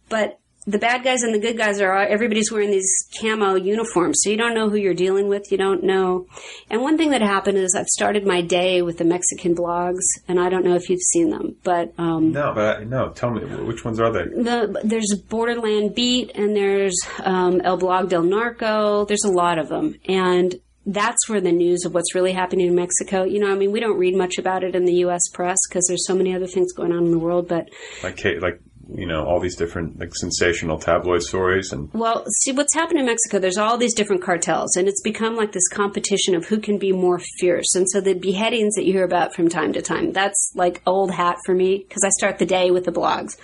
[0.09, 4.31] but the bad guys and the good guys are everybody's wearing these camo uniforms, so
[4.31, 5.51] you don't know who you're dealing with.
[5.51, 6.27] You don't know.
[6.69, 10.39] And one thing that happened is I've started my day with the Mexican blogs, and
[10.39, 13.11] I don't know if you've seen them, but um, No, but I, no.
[13.11, 14.25] Tell me which ones are they?
[14.25, 19.05] the, there's Borderland Beat and there's um, El Blog del Narco.
[19.07, 20.55] There's a lot of them, and
[20.87, 23.25] that's where the news of what's really happening in Mexico.
[23.25, 25.29] You know, I mean, we don't read much about it in the U.S.
[25.33, 27.69] press because there's so many other things going on in the world, but
[28.03, 28.61] Like like
[28.95, 33.07] you know all these different like sensational tabloid stories and Well, see what's happened in
[33.07, 33.39] Mexico.
[33.39, 36.93] There's all these different cartels, and it's become like this competition of who can be
[36.93, 37.75] more fierce.
[37.75, 41.13] And so the beheadings that you hear about from time to time, that's like old
[41.13, 43.37] hat for me because I start the day with the blogs.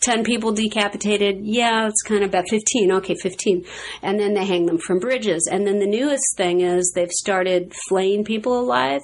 [0.00, 1.40] 10 people decapitated.
[1.42, 2.90] Yeah, it's kind of about 15.
[2.90, 3.66] Okay, 15.
[4.02, 5.46] And then they hang them from bridges.
[5.50, 9.02] And then the newest thing is they've started flaying people alive.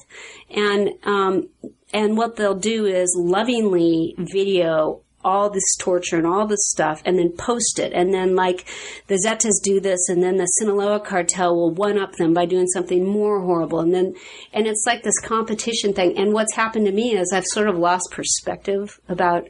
[0.51, 1.51] And, um,
[1.93, 7.19] and what they'll do is lovingly video all this torture and all this stuff and
[7.19, 7.93] then post it.
[7.93, 8.65] And then like
[9.09, 12.69] the Zetas do this and then the Sinaloa cartel will one up them by doing
[12.69, 13.81] something more horrible.
[13.81, 14.15] And then,
[14.53, 16.17] and it's like this competition thing.
[16.17, 19.49] And what's happened to me is I've sort of lost perspective about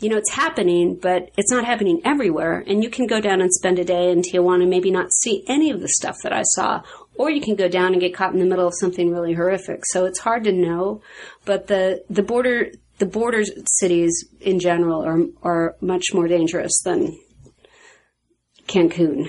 [0.00, 2.64] you know, it's happening, but it's not happening everywhere.
[2.66, 5.44] And you can go down and spend a day in Tijuana and maybe not see
[5.46, 6.82] any of the stuff that I saw.
[7.16, 9.84] Or you can go down and get caught in the middle of something really horrific.
[9.84, 11.02] So it's hard to know.
[11.44, 17.18] But the, the border, the border cities in general are, are much more dangerous than
[18.68, 19.28] Cancun.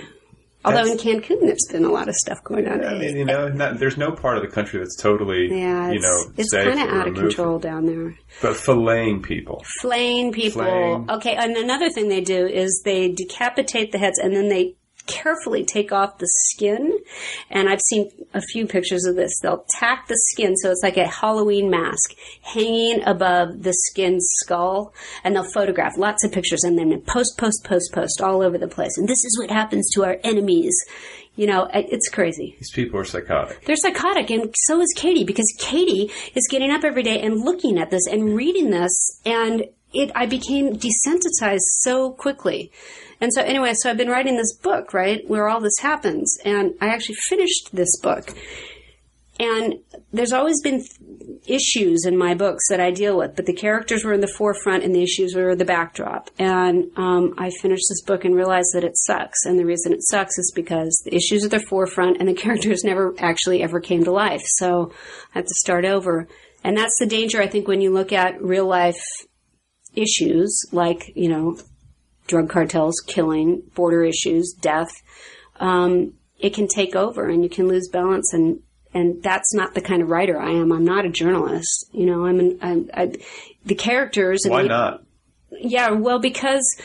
[0.63, 2.85] Although in Cancun, there's been a lot of stuff going on.
[2.85, 5.99] I mean, you know, not, there's no part of the country that's totally, yeah, you
[5.99, 8.13] know, it's kind of out of control down there.
[8.43, 9.63] But filleting people.
[9.79, 10.61] flaying people.
[10.61, 11.09] Flaying.
[11.09, 14.75] Okay, and another thing they do is they decapitate the heads and then they
[15.11, 16.97] carefully take off the skin.
[17.49, 19.39] And I've seen a few pictures of this.
[19.41, 24.93] They'll tack the skin so it's like a Halloween mask hanging above the skin skull
[25.23, 28.67] and they'll photograph lots of pictures and then post, post, post, post all over the
[28.67, 28.97] place.
[28.97, 30.75] And this is what happens to our enemies.
[31.35, 32.55] You know, it's crazy.
[32.59, 33.65] These people are psychotic.
[33.65, 37.79] They're psychotic, and so is Katie because Katie is getting up every day and looking
[37.79, 40.11] at this and reading this, and it.
[40.13, 42.71] I became desensitized so quickly,
[43.21, 46.73] and so anyway, so I've been writing this book, right, where all this happens, and
[46.81, 48.33] I actually finished this book,
[49.41, 49.75] and
[50.13, 50.83] there's always been
[51.47, 54.83] issues in my books that I deal with, but the characters were in the forefront
[54.83, 56.29] and the issues were the backdrop.
[56.37, 59.45] And um, I finished this book and realized that it sucks.
[59.45, 62.83] And the reason it sucks is because the issues are the forefront and the characters
[62.83, 64.43] never actually ever came to life.
[64.45, 64.91] So
[65.33, 66.27] I have to start over.
[66.63, 69.01] And that's the danger, I think, when you look at real life
[69.95, 71.57] issues like, you know,
[72.27, 74.91] drug cartels, killing, border issues, death.
[75.59, 78.61] Um, it can take over and you can lose balance and
[78.93, 80.71] and that's not the kind of writer I am.
[80.71, 81.89] I'm not a journalist.
[81.93, 83.13] You know, I'm an, I'm, I,
[83.65, 84.43] the characters.
[84.43, 85.03] And Why not?
[85.51, 86.77] Yeah, well, because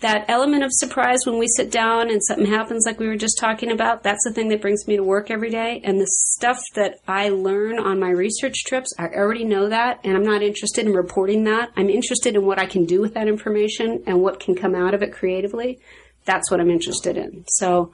[0.00, 3.38] that element of surprise when we sit down and something happens like we were just
[3.38, 5.80] talking about, that's the thing that brings me to work every day.
[5.82, 10.16] And the stuff that I learn on my research trips, I already know that and
[10.16, 11.70] I'm not interested in reporting that.
[11.76, 14.94] I'm interested in what I can do with that information and what can come out
[14.94, 15.78] of it creatively.
[16.26, 17.44] That's what I'm interested in.
[17.48, 17.92] So,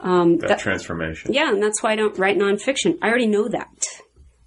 [0.00, 1.32] um, that, transformation.
[1.32, 2.98] Yeah, and that's why I don't write nonfiction.
[3.02, 3.86] I already know that.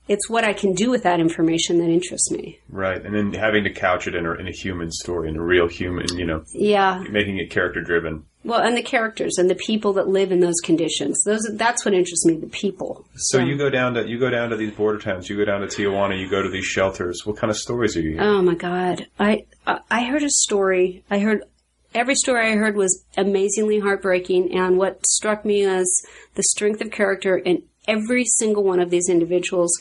[0.07, 2.59] It's what I can do with that information that interests me.
[2.69, 5.41] Right, and then having to couch it in a, in a human story, in a
[5.43, 7.03] real human, you know, Yeah.
[7.09, 8.25] making it character driven.
[8.43, 11.23] Well, and the characters and the people that live in those conditions.
[11.23, 13.05] Those that's what interests me, the people.
[13.15, 15.29] So you go down to you go down to these border towns.
[15.29, 16.19] You go down to Tijuana.
[16.19, 17.21] You go to these shelters.
[17.25, 18.27] What kind of stories are you hearing?
[18.27, 19.07] Oh my god.
[19.17, 21.05] I I- I heard a story.
[21.09, 21.43] I heard
[21.95, 25.89] every story I heard was amazingly heartbreaking and what struck me as
[26.35, 29.71] the strength of character in every single one of these individuals.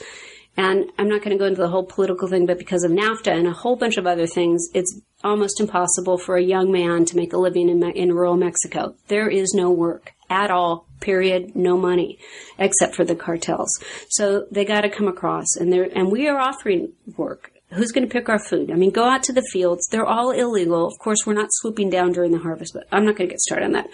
[0.57, 3.33] And I'm not going to go into the whole political thing, but because of NAFTA
[3.33, 7.17] and a whole bunch of other things, it's almost impossible for a young man to
[7.17, 8.95] make a living in, in rural Mexico.
[9.09, 12.19] There is no work at all, period, no money,
[12.59, 13.71] except for the cartels.
[14.09, 17.51] So they got to come across and and we are offering work.
[17.71, 18.71] Who's going to pick our food?
[18.71, 19.89] I mean, go out to the fields.
[19.91, 20.87] They're all illegal.
[20.87, 23.41] Of course, we're not swooping down during the harvest, but I'm not going to get
[23.41, 23.89] started on that.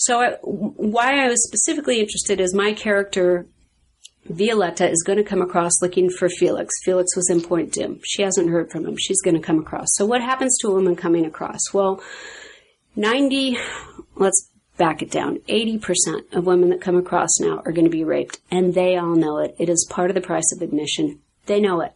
[0.00, 3.46] So I, why I was specifically interested is my character
[4.24, 6.74] Violetta is going to come across looking for Felix.
[6.84, 8.00] Felix was in Point Dume.
[8.02, 8.96] She hasn't heard from him.
[8.96, 9.88] She's going to come across.
[9.96, 11.60] So what happens to a woman coming across?
[11.74, 12.02] Well,
[12.96, 13.58] 90,
[14.16, 14.48] let's
[14.78, 15.36] back it down.
[15.48, 19.16] 80% of women that come across now are going to be raped and they all
[19.16, 19.54] know it.
[19.58, 21.20] It is part of the price of admission.
[21.44, 21.92] They know it.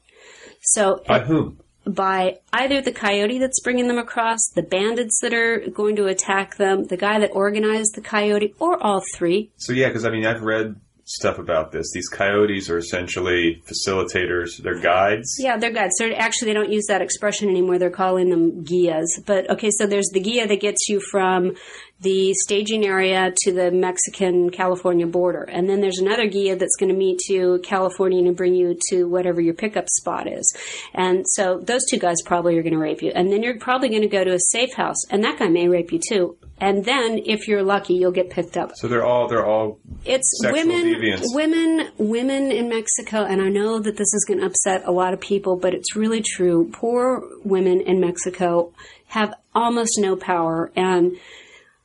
[0.61, 1.61] So By whom?
[1.87, 6.57] By either the coyote that's bringing them across, the bandits that are going to attack
[6.57, 9.51] them, the guy that organized the coyote, or all three.
[9.57, 11.91] So yeah, because I mean, I've read stuff about this.
[11.93, 14.63] These coyotes are essentially facilitators.
[14.63, 15.37] They're guides.
[15.39, 15.95] Yeah, they're guides.
[15.99, 17.79] So actually, they don't use that expression anymore.
[17.79, 19.21] They're calling them guias.
[19.27, 21.57] But okay, so there's the guia that gets you from
[22.01, 25.43] the staging area to the Mexican California border.
[25.43, 29.05] And then there's another guia that's going to meet you California and bring you to
[29.05, 30.55] whatever your pickup spot is.
[30.93, 33.13] And so those two guys probably are going to rape you.
[33.15, 35.69] And then you're probably going to go to a safe house and that guy may
[35.69, 36.37] rape you too.
[36.59, 38.77] And then if you're lucky, you'll get picked up.
[38.77, 41.23] So they're all they're all It's women, deviants.
[41.35, 45.13] women, women in Mexico, and I know that this is going to upset a lot
[45.13, 46.71] of people, but it's really true.
[46.73, 48.73] Poor women in Mexico
[49.09, 51.17] have almost no power, and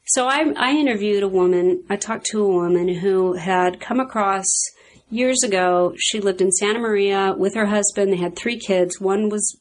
[0.09, 1.83] so I, I interviewed a woman.
[1.87, 4.47] I talked to a woman who had come across
[5.11, 5.93] years ago.
[5.99, 8.11] She lived in Santa Maria with her husband.
[8.11, 8.99] They had three kids.
[8.99, 9.59] One was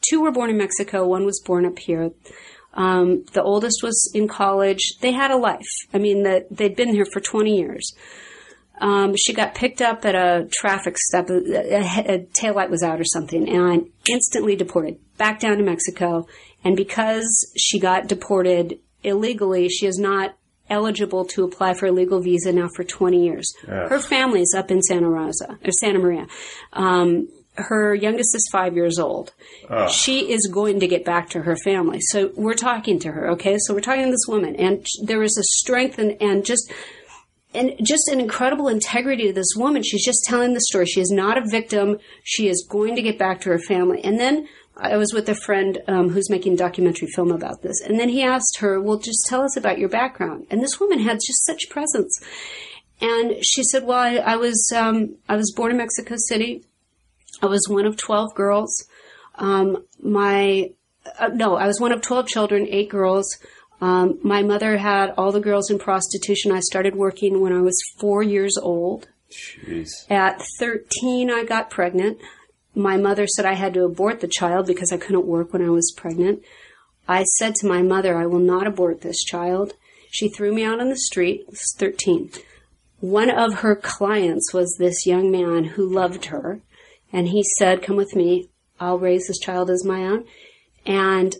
[0.00, 1.06] two were born in Mexico.
[1.06, 2.10] One was born up here.
[2.72, 4.96] Um, the oldest was in college.
[5.02, 5.68] They had a life.
[5.92, 7.94] I mean, they'd been here for 20 years.
[8.80, 11.28] Um, she got picked up at a traffic stop.
[11.28, 16.26] A, a, a taillight was out or something, and instantly deported back down to Mexico.
[16.64, 20.36] And because she got deported illegally, she is not
[20.68, 23.54] eligible to apply for a legal visa now for 20 years.
[23.68, 23.88] Ugh.
[23.88, 26.26] Her is up in Santa Rosa or Santa Maria.
[26.72, 29.32] Um, her youngest is five years old.
[29.70, 29.90] Ugh.
[29.90, 32.00] She is going to get back to her family.
[32.00, 33.56] So we're talking to her, okay?
[33.58, 36.72] So we're talking to this woman, and there is a strength and, and just
[37.54, 39.82] and just an incredible integrity to this woman.
[39.82, 40.84] She's just telling the story.
[40.84, 41.98] She is not a victim.
[42.22, 44.04] She is going to get back to her family.
[44.04, 44.46] And then
[44.76, 48.08] I was with a friend um, who's making a documentary film about this, and then
[48.08, 51.44] he asked her, "Well, just tell us about your background." And this woman had just
[51.46, 52.20] such presence.
[53.00, 56.64] And she said, "Well, I, I was um, I was born in Mexico City.
[57.42, 58.86] I was one of twelve girls.
[59.36, 60.70] Um, my
[61.18, 63.38] uh, no, I was one of twelve children, eight girls.
[63.80, 66.52] Um, my mother had all the girls in prostitution.
[66.52, 69.08] I started working when I was four years old.
[69.30, 69.88] Jeez.
[70.08, 72.18] At 13, I got pregnant.
[72.76, 75.70] My mother said I had to abort the child because I couldn't work when I
[75.70, 76.44] was pregnant.
[77.08, 79.72] I said to my mother, I will not abort this child.
[80.10, 81.44] She threw me out on the street.
[81.46, 82.30] I was 13.
[83.00, 86.60] One of her clients was this young man who loved her,
[87.10, 88.50] and he said, Come with me.
[88.78, 90.26] I'll raise this child as my own.
[90.84, 91.34] And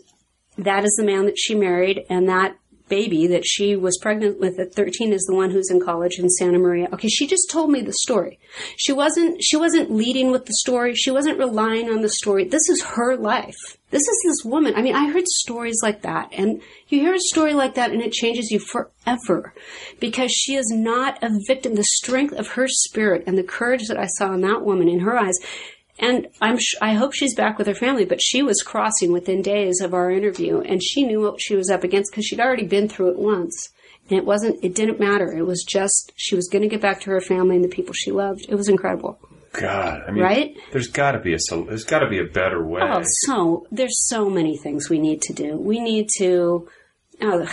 [0.57, 2.57] that is the man that she married, and that
[2.89, 6.29] baby that she was pregnant with at 13 is the one who's in college in
[6.29, 6.87] Santa Maria.
[6.93, 8.39] Okay, she just told me the story.
[8.77, 10.95] She wasn't she wasn't leading with the story.
[10.95, 12.45] She wasn't relying on the story.
[12.45, 13.77] This is her life.
[13.89, 14.73] This is this woman.
[14.75, 18.01] I mean, I heard stories like that and you hear a story like that and
[18.01, 19.53] it changes you forever
[19.99, 21.75] because she is not a victim.
[21.75, 24.99] The strength of her spirit and the courage that I saw in that woman in
[24.99, 25.37] her eyes
[25.99, 29.41] and I'm sh- I hope she's back with her family, but she was crossing within
[29.41, 32.65] days of our interview, and she knew what she was up against because she'd already
[32.65, 33.69] been through it once,
[34.09, 35.31] and it wasn't it didn't matter.
[35.31, 37.93] It was just she was going to get back to her family and the people
[37.93, 38.45] she loved.
[38.49, 39.19] It was incredible.
[39.53, 40.55] God, I mean, Right?
[40.71, 42.81] There's got to be a there's got to be a better way.
[42.83, 45.57] Oh, so there's so many things we need to do.
[45.57, 46.69] We need to.
[47.19, 47.47] Oh,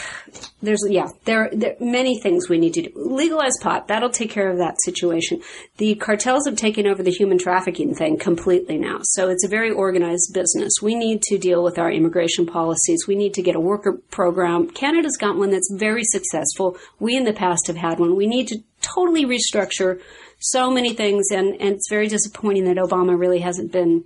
[0.61, 2.93] there's yeah, there there many things we need to do.
[2.95, 3.89] Legalize pot.
[3.89, 5.41] That'll take care of that situation.
[5.79, 8.99] The cartels have taken over the human trafficking thing completely now.
[9.03, 10.75] So it's a very organized business.
[10.83, 13.07] We need to deal with our immigration policies.
[13.09, 14.69] We need to get a worker program.
[14.69, 16.77] Canada's got one that's very successful.
[16.99, 18.17] We in the past have had one.
[18.17, 20.01] We need to totally restructure
[20.41, 24.05] so many things and, and it's very disappointing that Obama really hasn't been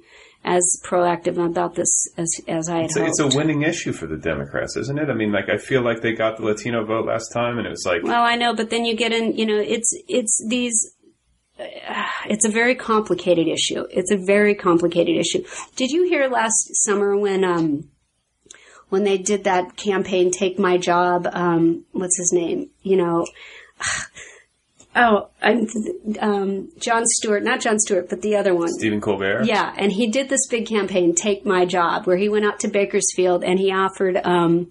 [0.49, 3.11] as proactive about this as as I had It's a, hoped.
[3.11, 5.11] it's a winning issue for the Democrats, isn't it?
[5.11, 7.71] I mean, like I feel like they got the Latino vote last time, and it
[7.71, 10.95] was like, Well, I know, but then you get in, you know, it's, it's these,
[11.61, 13.87] uh, it's a very complicated issue.
[13.91, 15.45] It's a very complicated issue.
[15.77, 17.91] Did you hear last summer when, um,
[18.89, 22.71] when they did that campaign, Take My Job, um, what's his name?
[22.83, 23.27] You know,
[24.99, 25.29] oh,
[26.21, 28.69] um, Jon Stewart, not Jon Stewart, but the other one.
[28.69, 29.45] Stephen Colbert.
[29.45, 32.69] Yeah, and he did this big campaign, "Take My Job," where he went out to
[32.69, 34.71] Bakersfield and he offered um,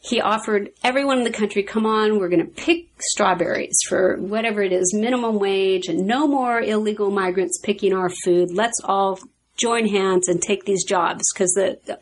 [0.00, 4.62] he offered everyone in the country, "Come on, we're going to pick strawberries for whatever
[4.62, 8.50] it is, minimum wage, and no more illegal migrants picking our food.
[8.52, 9.18] Let's all
[9.56, 11.98] join hands and take these jobs because the." the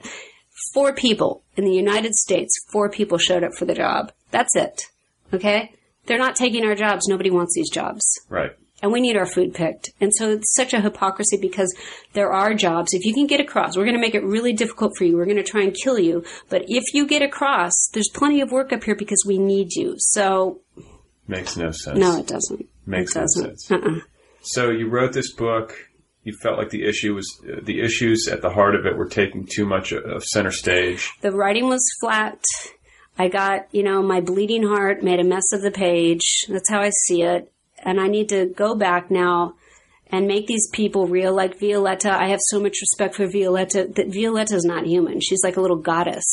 [0.74, 4.12] Four people in the United States, four people showed up for the job.
[4.30, 4.82] That's it.
[5.32, 5.72] Okay?
[6.10, 7.06] They're not taking our jobs.
[7.06, 8.50] Nobody wants these jobs Right.
[8.82, 9.90] and we need our food picked.
[10.00, 11.72] And so it's such a hypocrisy because
[12.14, 12.92] there are jobs.
[12.94, 15.16] If you can get across, we're going to make it really difficult for you.
[15.16, 16.24] We're going to try and kill you.
[16.48, 19.94] But if you get across, there's plenty of work up here because we need you.
[19.98, 20.60] So
[21.28, 21.96] Makes no sense.
[21.96, 22.66] no, it doesn't.
[22.86, 23.60] Makes it doesn't.
[23.60, 23.70] sense.
[23.70, 24.00] Uh-uh.
[24.42, 25.74] So you wrote this book.
[26.24, 29.08] You felt like the issue was uh, the issues at the heart of it were
[29.08, 31.12] taking too much of center stage.
[31.22, 32.42] The writing was flat.
[33.20, 36.46] I got, you know, my bleeding heart made a mess of the page.
[36.48, 37.52] That's how I see it.
[37.82, 39.54] And I need to go back now
[40.10, 42.10] and make these people real like Violetta.
[42.10, 45.20] I have so much respect for Violetta that Violetta's not human.
[45.20, 46.26] She's like a little goddess.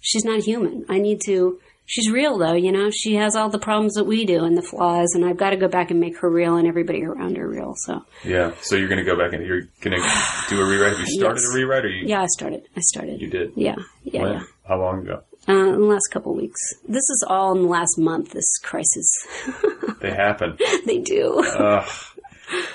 [0.00, 0.84] She's not human.
[0.88, 4.24] I need to, she's real though, you know, she has all the problems that we
[4.24, 6.66] do and the flaws and I've got to go back and make her real and
[6.66, 7.74] everybody around her real.
[7.76, 8.52] So Yeah.
[8.62, 10.02] So you're going to go back and you're going to
[10.48, 10.92] do a rewrite.
[10.96, 11.52] Have you started Yes.
[11.52, 12.06] a rewrite, or you?
[12.08, 12.62] yeah, I started.
[12.76, 13.20] I started.
[13.20, 13.52] You did.
[13.56, 13.76] Yeah.
[14.04, 14.22] Yeah.
[14.22, 14.32] When?
[14.32, 14.42] Yeah.
[14.66, 15.22] How long ago?
[15.48, 16.60] Uh, in the last couple weeks.
[16.86, 19.10] This is all in the last month, this crisis.
[20.00, 20.56] They happen.
[20.86, 21.42] they do.
[21.58, 21.86] Ugh.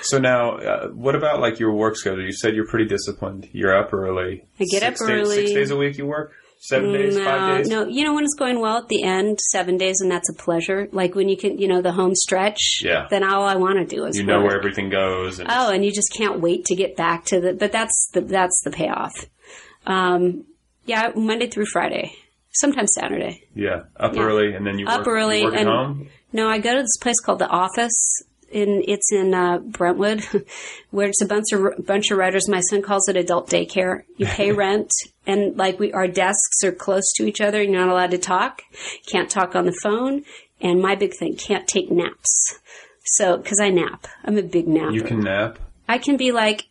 [0.02, 2.22] So now, uh, what about like your work schedule?
[2.24, 3.48] You said you're pretty disciplined.
[3.52, 4.44] You're up early.
[4.60, 5.36] I get Six up days- early.
[5.36, 5.98] six days a week.
[5.98, 7.68] You work seven days, no, five days.
[7.68, 10.34] No, you know when it's going well at the end, seven days, and that's a
[10.34, 10.88] pleasure.
[10.92, 12.80] Like when you can, you know, the home stretch.
[12.84, 13.06] Yeah.
[13.10, 14.48] Then all I want to do is You know work.
[14.50, 15.40] where everything goes.
[15.40, 17.54] And Oh, and you just can't wait to get back to the.
[17.54, 19.26] But that's the that's the payoff.
[19.84, 20.44] Um,
[20.84, 22.12] yeah, Monday through Friday,
[22.60, 23.44] sometimes Saturday.
[23.54, 24.22] yeah, up Yeah.
[24.22, 26.08] early, and then you go Up work, early You and home.
[26.32, 27.96] no, I go to this place called the Office.
[28.48, 30.24] In it's in uh, Brentwood,
[30.92, 32.48] where it's a bunch of bunch of writers.
[32.48, 34.02] My son calls it adult daycare.
[34.18, 34.88] You pay rent,
[35.26, 37.60] and like we, our desks are close to each other.
[37.60, 38.62] You're not allowed to talk.
[39.06, 40.22] Can't talk on the phone.
[40.60, 42.58] And my big thing, can't take naps.
[43.04, 44.92] So, because I nap, I'm a big nap.
[44.92, 45.58] You can nap.
[45.88, 46.66] I can be like,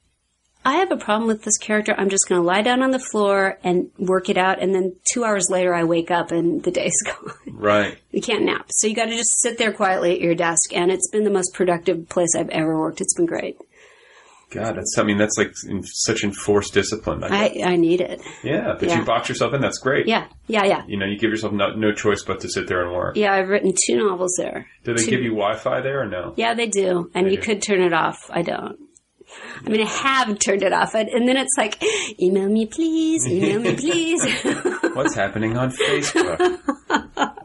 [0.66, 1.94] I have a problem with this character.
[1.98, 4.60] I'm just going to lie down on the floor and work it out.
[4.62, 7.34] And then two hours later, I wake up and the day's gone.
[7.52, 7.98] Right.
[8.12, 8.66] You can't nap.
[8.72, 10.74] So you got to just sit there quietly at your desk.
[10.74, 13.00] And it's been the most productive place I've ever worked.
[13.00, 13.58] It's been great.
[14.52, 14.96] God, that's.
[14.98, 17.24] I mean, that's like in, such enforced discipline.
[17.24, 18.22] I I, I need it.
[18.44, 19.00] yeah, but yeah.
[19.00, 19.60] you box yourself in.
[19.60, 20.08] That's great.
[20.08, 20.28] Yeah.
[20.48, 20.64] Yeah.
[20.64, 20.84] Yeah.
[20.88, 23.18] You know, you give yourself no, no choice but to sit there and work.
[23.18, 23.34] Yeah.
[23.34, 24.68] I've written two novels there.
[24.84, 26.34] Do they Two- give you Wi-Fi there or no?
[26.38, 27.10] Yeah, they do.
[27.16, 27.42] And They you do.
[27.44, 28.30] could turn it off.
[28.32, 28.78] I don't.
[29.66, 30.96] I mean, I have turned it off.
[30.96, 31.84] And and then it's like,
[32.22, 33.26] email me, please.
[33.28, 34.44] Email me, please.
[34.94, 36.60] What's happening on Facebook?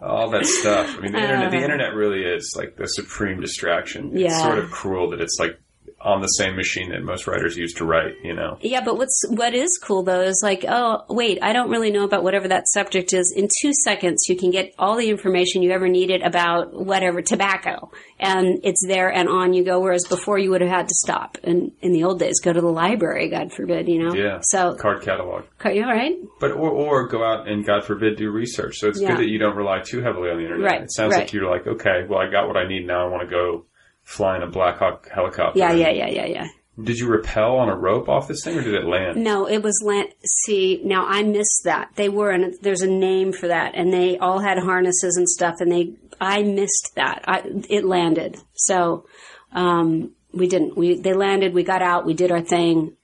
[0.03, 0.97] All that stuff.
[0.99, 1.51] I mean, the internet.
[1.51, 1.63] The uh.
[1.63, 4.17] internet really is like the supreme distraction.
[4.17, 5.61] It's sort of cruel that it's like
[6.03, 8.15] on the same machine that most writers use to write.
[8.23, 8.59] You know.
[8.61, 12.05] Yeah, but what's what is cool though is like, oh wait, I don't really know
[12.05, 13.33] about whatever that subject is.
[13.37, 17.91] In two seconds, you can get all the information you ever needed about whatever tobacco,
[18.19, 19.81] and it's there and on you go.
[19.81, 22.61] Whereas before, you would have had to stop, and in the old days, go to
[22.61, 23.29] the library.
[23.29, 24.15] God forbid, you know.
[24.15, 24.39] Yeah.
[24.43, 25.45] So, card catalog.
[25.59, 26.17] Card, you all right?
[26.41, 28.77] But or or go out and God forbid do research.
[28.79, 29.11] So it's Yeah.
[29.11, 30.67] good that you don't rely too heavily on the internet.
[30.71, 31.21] Right, It sounds right.
[31.21, 33.07] like you're like, okay, well, I got what I need now.
[33.07, 33.65] I want to go
[34.11, 35.59] fly in a Black Hawk helicopter.
[35.59, 36.49] Yeah, yeah, yeah, yeah, yeah.
[36.83, 39.23] Did you rappel on a rope off this thing, or did it land?
[39.23, 40.09] No, it was land.
[40.45, 41.91] See, now I missed that.
[41.95, 45.57] They were, and there's a name for that, and they all had harnesses and stuff,
[45.61, 47.23] and they, I missed that.
[47.27, 49.07] I, it landed, so
[49.53, 50.77] um, we didn't.
[50.77, 51.55] We they landed.
[51.55, 52.07] We got out.
[52.07, 52.97] We did our thing,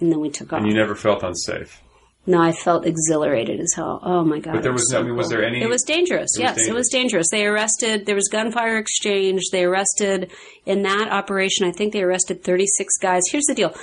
[0.00, 0.60] and then we took off.
[0.60, 1.82] And you never felt unsafe.
[2.28, 4.00] No, I felt exhilarated as hell.
[4.02, 4.52] Oh my god!
[4.52, 5.62] But there it was, so I mean, was there any?
[5.62, 6.36] It was dangerous.
[6.36, 7.28] It was yes, it was dangerous.
[7.30, 8.04] They arrested.
[8.04, 9.44] There was gunfire exchange.
[9.50, 10.30] They arrested
[10.66, 11.66] in that operation.
[11.66, 13.22] I think they arrested thirty six guys.
[13.30, 13.74] Here's the deal.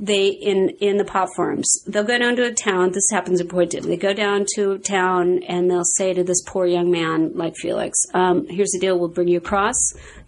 [0.00, 1.70] They in in the pop farms.
[1.86, 2.92] They'll go down to a town.
[2.92, 3.82] This happens in Point Dume.
[3.84, 7.56] They go down to a town and they'll say to this poor young man like
[7.56, 8.98] Felix, um, "Here's the deal.
[8.98, 9.76] We'll bring you across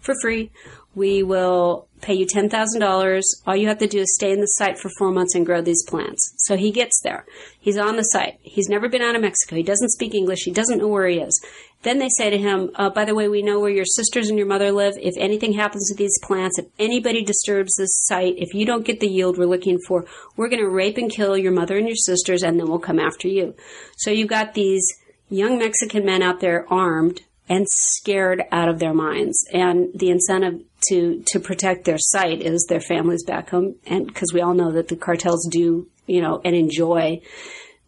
[0.01, 0.51] for free.
[0.93, 3.41] We will pay you ten thousand dollars.
[3.45, 5.61] All you have to do is stay in the site for four months and grow
[5.61, 7.25] these plants." So he gets there.
[7.59, 8.39] He's on the site.
[8.41, 9.55] He's never been out of Mexico.
[9.55, 10.43] He doesn't speak English.
[10.45, 11.43] He doesn't know where he is.
[11.85, 14.39] Then they say to him, uh, by the way, we know where your sisters and
[14.39, 14.95] your mother live.
[14.97, 18.99] If anything happens to these plants, if anybody disturbs this site, if you don't get
[18.99, 20.03] the yield we're looking for,
[20.35, 22.99] we're going to rape and kill your mother and your sisters, and then we'll come
[22.99, 23.53] after you.
[23.97, 24.83] So you've got these
[25.29, 29.45] young Mexican men out there armed and scared out of their minds.
[29.53, 33.75] And the incentive to, to protect their site is their families back home.
[33.85, 37.21] And because we all know that the cartels do, you know, and enjoy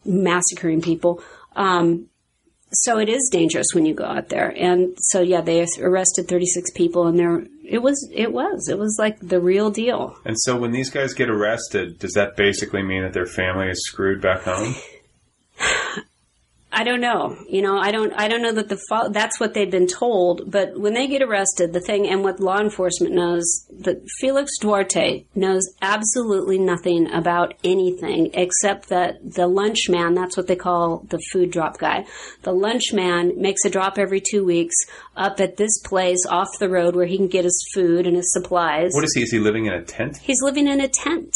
[0.04, 1.22] massacring people.
[1.56, 2.08] Um,
[2.70, 4.52] so it is dangerous when you go out there.
[4.56, 8.96] And so yeah, they arrested 36 people and there it was it was it was
[8.98, 10.16] like the real deal.
[10.24, 13.82] And so when these guys get arrested, does that basically mean that their family is
[13.86, 14.74] screwed back home?
[16.70, 17.36] I don't know.
[17.48, 18.12] You know, I don't.
[18.12, 20.50] I don't know that the fo- that's what they've been told.
[20.50, 25.24] But when they get arrested, the thing and what law enforcement knows that Felix Duarte
[25.34, 30.14] knows absolutely nothing about anything except that the lunch man.
[30.14, 32.04] That's what they call the food drop guy.
[32.42, 34.76] The lunch man makes a drop every two weeks
[35.16, 38.30] up at this place off the road where he can get his food and his
[38.32, 38.90] supplies.
[38.92, 39.22] What is he?
[39.22, 40.18] Is he living in a tent?
[40.18, 41.32] He's living in a tent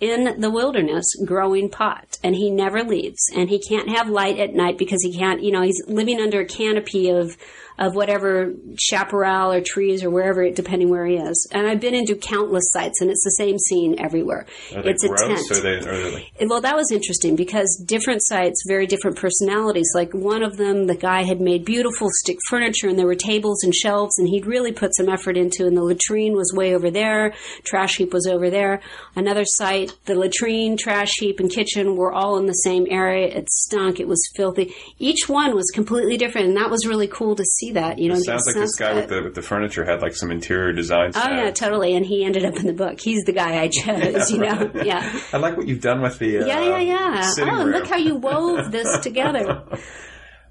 [0.00, 4.54] in the wilderness growing pot and he never leaves and he can't have light at
[4.54, 7.36] night because he can't you know he's living under a canopy of
[7.80, 12.14] of whatever chaparral or trees or wherever depending where he is and i've been into
[12.14, 15.20] countless sites and it's the same scene everywhere Are they it's gross?
[15.22, 19.16] a tent are they, are they well, that was interesting because different sites, very different
[19.16, 19.92] personalities.
[19.94, 23.62] Like one of them, the guy had made beautiful stick furniture and there were tables
[23.62, 26.90] and shelves and he'd really put some effort into and the latrine was way over
[26.90, 28.80] there, trash heap was over there.
[29.14, 33.28] Another site, the latrine, trash heap, and kitchen were all in the same area.
[33.28, 34.74] It stunk, it was filthy.
[34.98, 38.14] Each one was completely different and that was really cool to see that, you know.
[38.14, 40.30] it and sounds like this guy of with the with the furniture had like some
[40.30, 41.12] interior design.
[41.14, 41.94] Oh yeah, totally.
[41.94, 43.00] And he ended up in the book.
[43.00, 44.70] He's the guy I chose, you know.
[44.84, 45.20] Yeah.
[45.32, 47.32] I like what you've done with the uh, Yeah, yeah, yeah.
[47.40, 47.70] Oh, room.
[47.72, 49.62] look how you wove this together.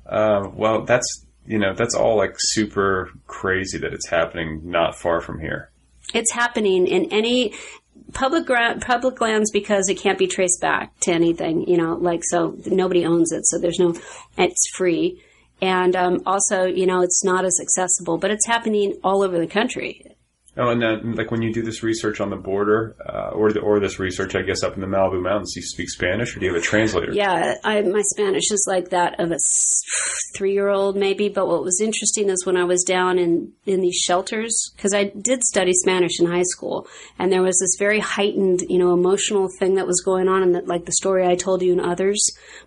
[0.05, 5.21] Uh, well, that's you know that's all like super crazy that it's happening not far
[5.21, 5.71] from here.
[6.13, 7.53] It's happening in any
[8.13, 11.67] public gra- public lands because it can't be traced back to anything.
[11.67, 13.93] You know, like so nobody owns it, so there's no.
[14.37, 15.21] It's free,
[15.61, 19.47] and um, also you know it's not as accessible, but it's happening all over the
[19.47, 20.08] country.
[20.59, 23.61] Oh, and then like when you do this research on the border, uh, or the,
[23.61, 26.45] or this research, I guess up in the Malibu Mountains, you speak Spanish or do
[26.47, 27.13] you have a translator?
[27.13, 29.37] Yeah, I, my Spanish is like that of a
[30.35, 31.29] three year old, maybe.
[31.29, 35.05] But what was interesting is when I was down in, in these shelters, because I
[35.05, 36.87] did study Spanish in high school,
[37.17, 40.55] and there was this very heightened, you know, emotional thing that was going on, and
[40.55, 42.19] that, like the story I told you and others,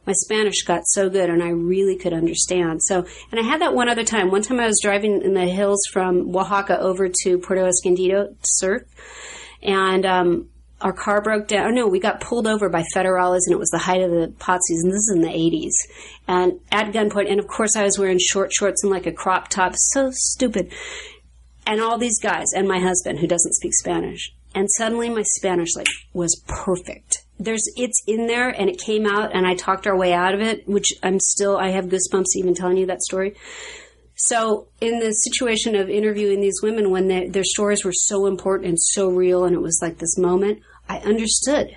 [0.06, 2.82] my Spanish got so good, and I really could understand.
[2.82, 4.30] So, and I had that one other time.
[4.30, 8.82] One time I was driving in the hills from Oaxaca over to Puerto Escondido surf,
[9.62, 10.48] and um,
[10.80, 11.66] our car broke down.
[11.66, 14.32] Oh, No, we got pulled over by federales, and it was the height of the
[14.38, 14.90] pot season.
[14.90, 15.72] This is in the 80s.
[16.28, 19.48] And at gunpoint, and of course, I was wearing short shorts and like a crop
[19.48, 19.74] top.
[19.76, 20.72] So stupid.
[21.66, 24.34] And all these guys, and my husband, who doesn't speak Spanish.
[24.54, 27.24] And suddenly my Spanish, like, was perfect.
[27.38, 30.40] There's, it's in there, and it came out, and I talked our way out of
[30.40, 33.34] it, which I'm still, I have goosebumps even telling you that story.
[34.26, 38.68] So, in the situation of interviewing these women, when they, their stories were so important
[38.68, 41.74] and so real, and it was like this moment, I understood.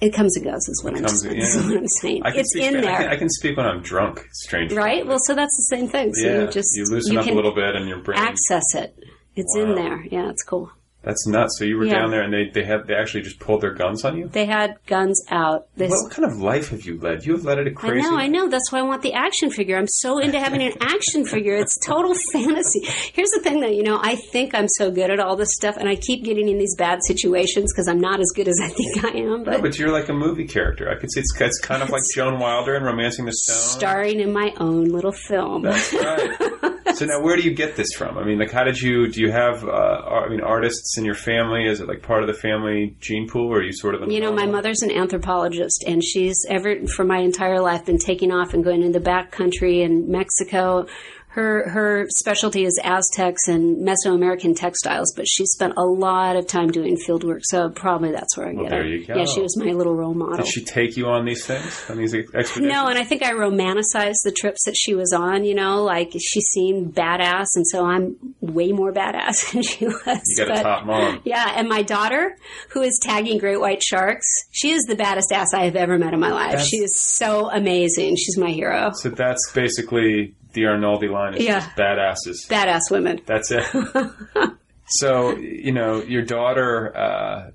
[0.00, 1.32] It comes and goes, is what, I'm, Comes- yeah.
[1.42, 2.22] is what I'm saying.
[2.24, 2.96] I It's speak in Span- I there.
[3.00, 4.26] can, I can speak when I'm drunk.
[4.32, 5.06] Strange, right?
[5.06, 6.14] Well, so that's the same thing.
[6.14, 8.18] So yeah, you just you loosen you up a little bit, and your brain.
[8.18, 8.96] access it.
[9.36, 10.02] It's in there.
[10.10, 10.70] Yeah, it's cool.
[11.02, 11.56] That's nuts.
[11.58, 12.00] So you were Yeah.
[12.00, 14.28] down there, and they they had they actually just pulled their guns on you.
[14.28, 15.66] They had guns out.
[15.76, 17.24] They What kind of life have you led?
[17.24, 18.06] You have led a crazy.
[18.06, 18.48] I know, I know.
[18.48, 19.78] That's why I want the action figure.
[19.78, 21.54] I'm so into having an action figure.
[21.56, 22.80] It's total fantasy.
[23.14, 23.68] Here's the thing, though.
[23.68, 26.48] You know, I think I'm so good at all this stuff, and I keep getting
[26.48, 29.42] in these bad situations because I'm not as good as I think I am.
[29.42, 30.90] No, But but you're like a movie character.
[30.90, 33.78] I could see it's, it's kind of like Joan Wilder in *Romancing the Stone*.
[33.80, 35.62] starring in my own little film.
[35.62, 36.74] That's right.
[36.94, 38.18] so now, where do you get this from?
[38.18, 39.08] I mean, like, how did you?
[39.08, 39.64] Do you have?
[39.64, 41.66] Uh, I mean, artists in your family?
[41.66, 44.10] Is it like part of the family gene pool, or are you sort of?
[44.10, 48.32] You know, my mother's an anthropologist, and she's ever for my entire life been taking
[48.32, 50.86] off and going into the back country in Mexico,
[51.32, 56.70] her her specialty is Aztecs and Mesoamerican textiles, but she spent a lot of time
[56.72, 58.88] doing field work, so probably that's where I Well, get there it.
[59.00, 59.16] you go.
[59.16, 60.38] Yeah, she was my little role model.
[60.38, 62.66] Did she take you on these things, on these expeditions?
[62.66, 65.44] No, and I think I romanticized the trips that she was on.
[65.44, 70.00] You know, like she seemed badass, and so I'm way more badass than she was.
[70.04, 71.20] You got a But- top mom.
[71.24, 72.36] Yeah, and my daughter,
[72.70, 76.12] who is tagging great white sharks, she is the baddest ass I have ever met
[76.12, 76.50] in my life.
[76.50, 78.16] That's- she is so amazing.
[78.16, 78.90] She's my hero.
[78.94, 81.34] So that's basically the Arnoldi line.
[81.34, 81.60] Is Yeah.
[81.60, 82.48] just badasses.
[82.48, 83.20] Badass women.
[83.26, 83.64] That's it.
[84.86, 86.96] so you know, your daughter.
[86.96, 87.50] Uh,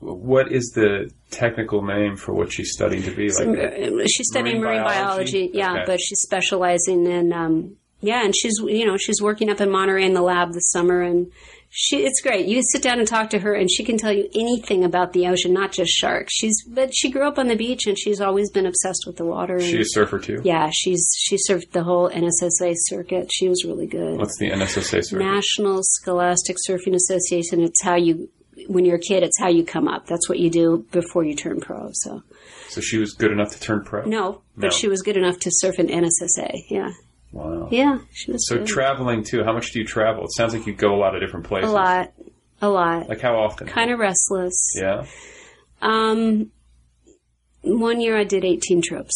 [0.00, 3.30] what is the technical name for what she's studying to be?
[3.32, 5.48] Like, Uh, she's studying marine marine, biology.
[5.48, 5.50] biology?
[5.54, 5.82] Yeah, Okay.
[5.86, 10.04] but she's specializing in um, yeah, and she's you know she's working up in Monterey
[10.04, 11.32] in the lab this summer, and
[11.70, 12.46] she it's great.
[12.46, 15.26] You sit down and talk to her, and she can tell you anything about the
[15.26, 16.34] ocean, not just sharks.
[16.34, 19.24] She's but she grew up on the beach, and she's always been obsessed with the
[19.24, 19.56] water.
[19.56, 20.40] And, she a surfer too.
[20.44, 23.30] yeah, she's she surfed the whole NSSA circuit.
[23.32, 24.18] She was really good.
[24.18, 25.24] What's the NSSA circuit?
[25.24, 27.62] National Scholastic Surfing Association.
[27.62, 28.28] It's how you
[28.66, 30.06] when you're a kid, it's how you come up.
[30.06, 31.90] That's what you do before you turn pro.
[31.92, 32.22] So.
[32.70, 34.04] So she was good enough to turn pro.
[34.04, 36.64] No, but she was good enough to surf in NSSA.
[36.68, 36.92] Yeah.
[37.32, 37.68] Wow.
[37.70, 38.66] Yeah, she was So good.
[38.66, 39.44] traveling too.
[39.44, 40.24] How much do you travel?
[40.24, 41.70] It sounds like you go a lot of different places.
[41.70, 42.12] a lot.
[42.62, 43.08] A lot.
[43.08, 43.66] Like how often?
[43.68, 44.56] Kind of restless.
[44.76, 45.04] Yeah.
[45.82, 46.50] Um,
[47.62, 49.14] one year I did 18 trips.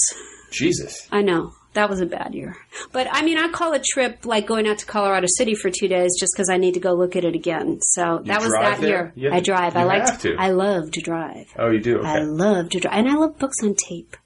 [0.50, 1.08] Jesus.
[1.10, 1.52] I know.
[1.74, 2.54] That was a bad year.
[2.92, 5.88] But I mean, I call a trip like going out to Colorado City for two
[5.88, 7.80] days just because I need to go look at it again.
[7.80, 9.12] So that was that there?
[9.16, 9.30] year.
[9.30, 9.74] You I to- drive.
[9.74, 10.34] I like have to.
[10.38, 11.46] I love to drive.
[11.58, 12.00] Oh, you do.
[12.00, 12.08] Okay.
[12.08, 12.94] I love to drive.
[12.98, 14.18] And I love books on tape.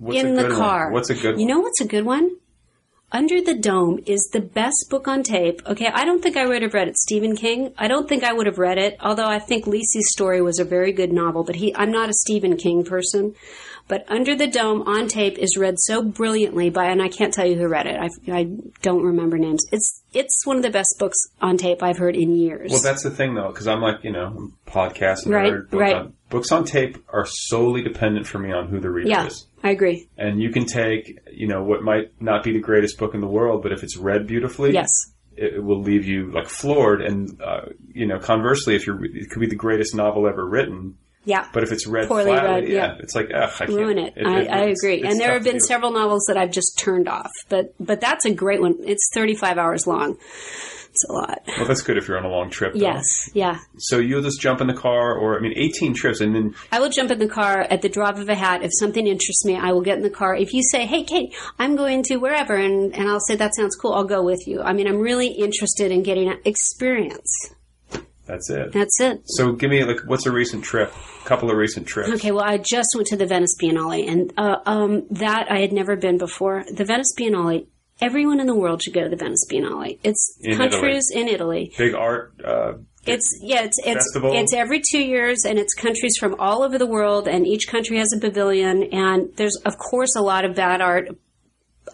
[0.00, 0.58] What's in a the good one?
[0.60, 0.90] car.
[0.90, 1.48] What's a good You one?
[1.48, 2.36] know what's a good one?
[3.14, 5.62] Under the Dome is the best book on tape.
[5.68, 6.98] Okay, I don't think I would have read it.
[6.98, 7.72] Stephen King.
[7.78, 10.64] I don't think I would have read it, although I think Lisey's story was a
[10.64, 13.36] very good novel, but he I'm not a Stephen King person.
[13.86, 17.46] But Under the Dome on tape is read so brilliantly by and I can't tell
[17.46, 18.00] you who read it.
[18.00, 18.48] I, I
[18.82, 19.64] don't remember names.
[19.70, 22.72] It's it's one of the best books on tape I've heard in years.
[22.72, 25.28] Well, that's the thing though, because I'm like, you know, I'm podcasting.
[25.28, 25.96] Right, nerd, book uh, right.
[25.96, 29.46] On, books on tape are solely dependent for me on who the reader yeah, is.
[29.64, 30.08] I agree.
[30.18, 33.26] And you can take, you know, what might not be the greatest book in the
[33.26, 34.90] world, but if it's read beautifully, Yes.
[35.36, 37.00] it, it will leave you like floored.
[37.00, 37.62] And uh,
[37.92, 41.48] you know, conversely, if you're, it could be the greatest novel ever written, Yeah.
[41.54, 42.96] but if it's read Poorly flatly, read, yeah, yeah.
[43.00, 44.12] it's like, ugh, I can't ruin it.
[44.24, 45.02] I, I agree.
[45.02, 48.34] and there have been several novels that I've just turned off, but but that's a
[48.34, 48.76] great one.
[48.84, 50.18] It's 35 hours long.
[50.94, 51.42] It's a lot.
[51.58, 52.72] Well, that's good if you're on a long trip.
[52.72, 52.78] though.
[52.78, 53.58] Yes, yeah.
[53.78, 56.78] So you'll just jump in the car, or I mean, 18 trips, and then I
[56.78, 58.62] will jump in the car at the drop of a hat.
[58.62, 60.36] If something interests me, I will get in the car.
[60.36, 63.74] If you say, "Hey, Kate, I'm going to wherever," and, and I'll say, "That sounds
[63.74, 64.62] cool," I'll go with you.
[64.62, 67.50] I mean, I'm really interested in getting experience.
[68.26, 68.72] that's it.
[68.72, 69.22] That's it.
[69.24, 70.92] So give me like, what's a recent trip?
[71.24, 72.10] A couple of recent trips.
[72.10, 75.72] Okay, well, I just went to the Venice Biennale, and uh, um, that I had
[75.72, 76.64] never been before.
[76.72, 77.66] The Venice Biennale.
[78.00, 79.98] Everyone in the world should go to the Venice Biennale.
[80.02, 81.72] It's In countries in Italy.
[81.78, 82.34] Big art.
[82.44, 82.74] Uh,
[83.06, 84.32] It's yeah, it's it's Festival?
[84.34, 87.98] it's every two years, and it's countries from all over the world, and each country
[87.98, 91.08] has a pavilion, and there's of course a lot of bad art,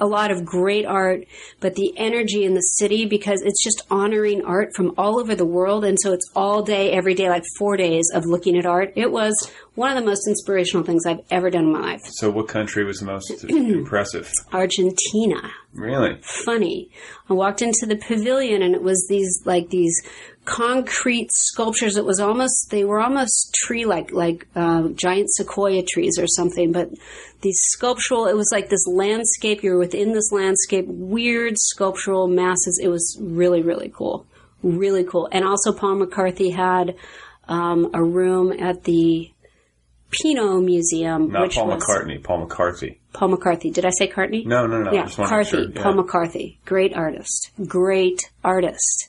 [0.00, 1.24] a lot of great art,
[1.60, 5.44] but the energy in the city because it's just honoring art from all over the
[5.44, 8.92] world, and so it's all day, every day, like four days of looking at art.
[8.96, 12.00] It was one of the most inspirational things I've ever done in my life.
[12.04, 14.30] so what country was the most impressive?
[14.52, 15.50] Argentina.
[15.72, 16.18] Really?
[16.22, 16.90] funny.
[17.28, 20.02] I walked into the pavilion and it was these like these
[20.44, 21.96] concrete sculptures.
[21.96, 26.72] It was almost they were almost tree like like uh, giant sequoia trees or something,
[26.72, 26.88] but
[27.42, 28.26] these sculptural.
[28.26, 29.62] It was like this landscape.
[29.62, 30.86] You're within this landscape.
[30.88, 32.80] Weird sculptural masses.
[32.82, 34.26] It was really really cool,
[34.62, 35.28] really cool.
[35.32, 36.96] And also Paul McCarthy had
[37.48, 39.30] um, a room at the
[40.12, 42.22] Pinault Museum, Not which Paul was McCartney.
[42.22, 43.00] Paul McCarthy.
[43.12, 43.70] Paul McCarthy.
[43.70, 44.44] Did I say Cartney?
[44.44, 44.92] No, no, no.
[44.92, 45.50] Yeah, Just wanted to make Carthy.
[45.50, 45.72] sure.
[45.74, 45.82] Yeah.
[45.82, 46.58] Paul McCarthy.
[46.64, 47.50] Great artist.
[47.66, 49.08] Great artist.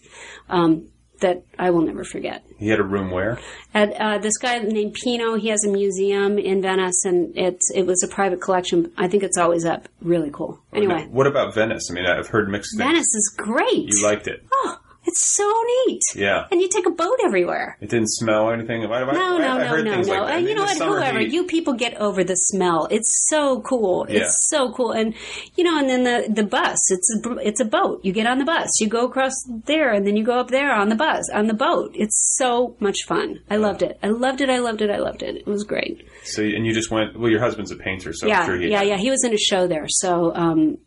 [0.50, 0.90] Um,
[1.22, 2.44] that I will never forget.
[2.60, 3.40] He had a room where?
[3.74, 7.88] And, uh, this guy named Pinault, he has a museum in Venice, and it's it
[7.88, 8.92] was a private collection.
[8.98, 9.88] I think it's always up.
[10.02, 10.60] Really cool.
[10.74, 11.88] Anyway, What about Venice?
[11.90, 12.88] I mean, I've heard mixed things.
[12.88, 13.88] Venice is great.
[13.88, 14.44] You liked it?
[14.54, 15.52] Oh, it's so
[15.88, 16.02] neat.
[16.16, 16.46] Yeah.
[16.52, 17.78] And you take a boat everywhere.
[17.82, 18.88] It didn't smell or anything.
[18.88, 20.22] Why, why, No, I, no, I no, no, no.
[20.22, 20.34] Like.
[20.36, 20.78] Uh, you know what?
[20.78, 21.32] Whoever heat.
[21.32, 22.88] you people get over the smell.
[22.92, 24.06] It's so cool.
[24.08, 24.20] Yeah.
[24.22, 25.16] It's so cool, and
[25.56, 26.92] you know, and then the the bus.
[26.92, 28.02] It's a, it's a boat.
[28.04, 28.70] You get on the bus.
[28.80, 29.34] You go across
[29.66, 31.92] there, and then you go up there on the bus on the boat.
[31.96, 33.40] It's so much fun.
[33.50, 33.98] I loved it.
[34.04, 34.50] I loved it.
[34.50, 34.92] I loved it.
[34.92, 35.36] I loved it.
[35.38, 36.08] It was great.
[36.24, 37.20] So, and you just went.
[37.20, 38.98] Well, your husband's a painter, so yeah, sure yeah, yeah.
[38.98, 40.78] He was in a show there, so um,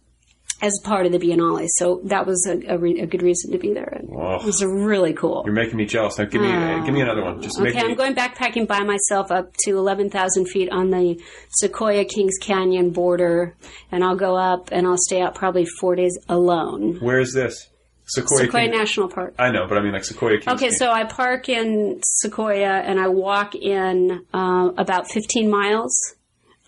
[0.62, 1.66] as part of the Biennale.
[1.76, 4.00] So that was a, a, re- a good reason to be there.
[4.16, 5.42] Oh, It was really cool.
[5.44, 6.18] you're making me jealous.
[6.18, 6.82] Now give me Oh.
[6.84, 7.42] give me another one.
[7.42, 7.90] Just make Okay, me.
[7.90, 11.20] I'm going backpacking by myself up to 11,000 feet on the
[11.50, 13.56] Sequoia Kings Canyon border,
[13.92, 16.98] and I'll go up and I'll stay out probably four days alone.
[17.00, 17.68] Where is this?
[18.06, 18.40] Sequoia.
[18.44, 19.34] Sequoia King- National Park.
[19.38, 20.36] I know, but I mean like Sequoia.
[20.38, 20.78] Kings Okay, Canyon.
[20.78, 26.14] so I park in Sequoia and I walk in uh, about 15 miles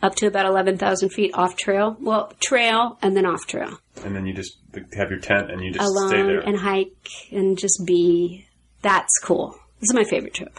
[0.07, 1.97] up to about 11,000 feet off trail.
[2.01, 3.78] Well, trail and then off trail.
[4.05, 4.59] and then you just
[4.97, 6.41] have your tent and you just Alone stay there.
[6.41, 8.47] and hike and just be.
[8.83, 9.51] That's cool.
[9.81, 10.59] This is my favorite trip.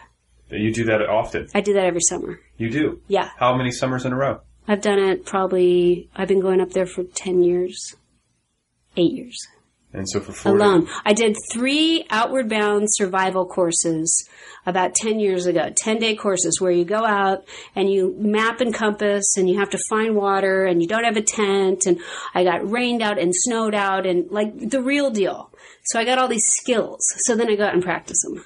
[0.51, 1.47] you do that often.
[1.55, 2.39] I do that every summer.
[2.57, 3.01] You do.
[3.07, 3.29] Yeah.
[3.37, 4.41] How many summers in a row?
[4.67, 7.95] I've done it probably, I've been going up there for 10 years,
[8.97, 9.47] eight years.
[9.93, 10.87] And so for 40, Alone.
[11.05, 14.27] I did three outward bound survival courses
[14.65, 18.73] about 10 years ago, 10 day courses where you go out and you map and
[18.73, 22.01] compass and you have to find water and you don't have a tent and
[22.35, 25.51] I got rained out and snowed out and like the real deal.
[25.85, 26.99] So I got all these skills.
[27.25, 28.43] So then I go out and practice them.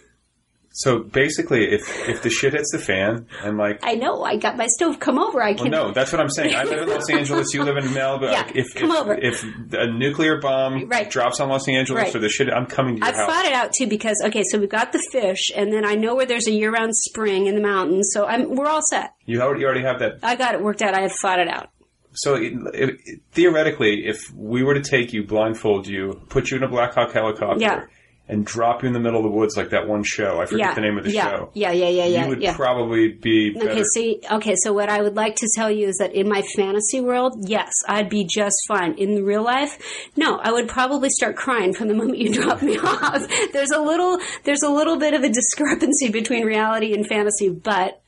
[0.73, 3.79] So basically, if if the shit hits the fan and like.
[3.83, 4.23] I know.
[4.23, 4.99] I got my stove.
[5.01, 5.43] Come over.
[5.43, 5.71] I Well, can.
[5.71, 6.55] no, that's what I'm saying.
[6.55, 7.53] I live in Los Angeles.
[7.53, 8.21] You live in Malibu.
[8.31, 9.13] Yeah, Like, if, come if, over.
[9.15, 9.43] if
[9.73, 11.09] a nuclear bomb Right.
[11.09, 12.15] drops on Los Angeles Right.
[12.15, 13.29] or the shit, I'm coming to your I've house.
[13.29, 16.15] thought it out too because okay, so we've got the fish, and then I know
[16.15, 19.13] where there's a year-round spring in the mountains, so I'm we're all set.
[19.25, 20.19] You already, you already have that.
[20.23, 20.93] I got it worked out.
[20.93, 21.69] I have thought it out.
[22.13, 26.63] So it, it, theoretically, if we were to take you, blindfold you, put you in
[26.63, 27.83] a Black Hawk helicopter, Yeah.
[28.31, 30.67] And drop you in the middle of the woods like that one show, I forget
[30.67, 31.51] yeah, the name of the yeah, show.
[31.53, 32.55] yeah, yeah, yeah, yeah, you would yeah.
[32.55, 33.71] probably be better.
[33.71, 36.41] Okay, see, okay, so what I would like to tell you is that in my
[36.55, 38.93] fantasy world, yes, I'd be just fine.
[38.93, 39.77] In the real life,
[40.15, 43.27] no, I would probably start crying from the moment you drop me off.
[43.51, 48.01] There's a little, there's a little bit of a discrepancy between reality and fantasy, but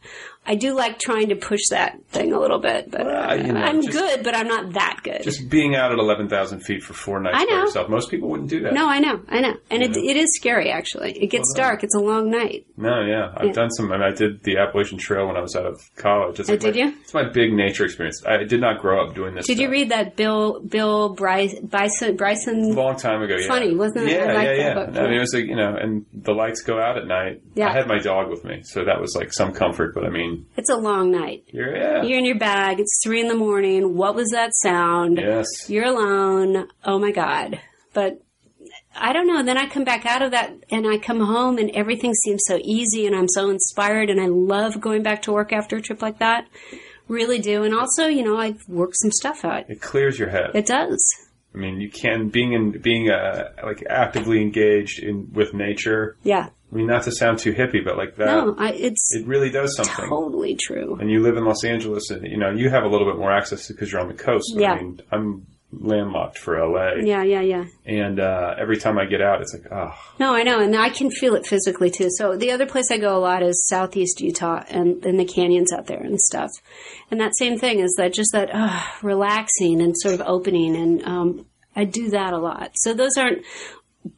[0.45, 2.91] I do like trying to push that thing a little bit.
[2.91, 5.23] But Well, you know, I'm just- good, but I'm not that good.
[5.23, 7.61] Just being out at 11,000 feet for four nights by know.
[7.61, 7.87] yourself.
[7.89, 8.73] Most people wouldn't do that.
[8.73, 10.11] no, I know, I know, and it, Yeah.
[10.11, 10.69] it is scary.
[10.69, 11.83] Actually, it gets Well, dark.
[11.83, 12.65] It's a long night.
[12.75, 13.31] No, yeah.
[13.37, 13.51] I've Yeah.
[13.53, 16.39] done some, and I did the Appalachian Trail when I was out of college.
[16.39, 16.93] It's Oh, like did my, you?
[17.01, 18.21] It's my big nature experience.
[18.25, 19.47] I did not grow up doing this.
[19.47, 22.63] Did you read that Bill Bill Bryce, Bryson Bryson?
[22.71, 23.47] A long time ago, yeah.
[23.47, 24.11] Funny, wasn't it?
[24.11, 24.73] Yeah, I yeah, yeah.
[24.73, 27.41] book, I mean, it was like, you know, and the lights go out at night.
[27.55, 27.69] Yeah.
[27.69, 30.32] I had my dog with me, so that was like some comfort, but I mean,
[30.57, 31.43] It's a long night.
[31.47, 32.03] you're, yeah.
[32.03, 32.79] You're in your bag.
[32.79, 33.95] It's three in the morning.
[33.95, 35.17] What was that sound?
[35.17, 35.47] Yes.
[35.69, 36.67] You're alone.
[36.83, 37.59] Oh my God.
[37.93, 38.21] But
[38.95, 39.43] I don't know.
[39.43, 42.59] Then I come back out of that and I come home and everything seems so
[42.63, 46.01] easy and I'm so inspired and I love going back to work after a trip
[46.01, 46.47] like that.
[47.07, 47.63] Really do.
[47.63, 49.69] And also, you know, I've worked some stuff out.
[49.69, 50.51] It clears your head.
[50.53, 51.03] It does.
[51.53, 56.17] I mean, you can, being in, being, uh, like actively engaged in, with nature.
[56.23, 56.49] Yeah.
[56.73, 58.25] I mean, not to sound too hippie, but like that.
[58.25, 60.09] No, I, it's it really does something.
[60.09, 60.97] totally true.
[60.99, 63.31] and you live in Los Angeles, and you know you have a little bit more
[63.31, 64.51] access because you're on the coast.
[64.55, 64.73] But, Yeah.
[64.73, 67.65] I mean, I'm landlocked for LA, Yeah, yeah, yeah.
[67.85, 70.89] and uh, every time I get out, it's like, oh, No, I know, and I
[70.89, 72.09] can feel it physically too.
[72.11, 75.71] So the other place I go a lot is Southeast Utah and in the canyons
[75.73, 76.51] out there and stuff.
[77.09, 81.03] And that same thing is that just that uh, relaxing and sort of opening, and
[81.05, 81.45] um,
[81.75, 82.71] I do that a lot.
[82.75, 83.43] So those aren't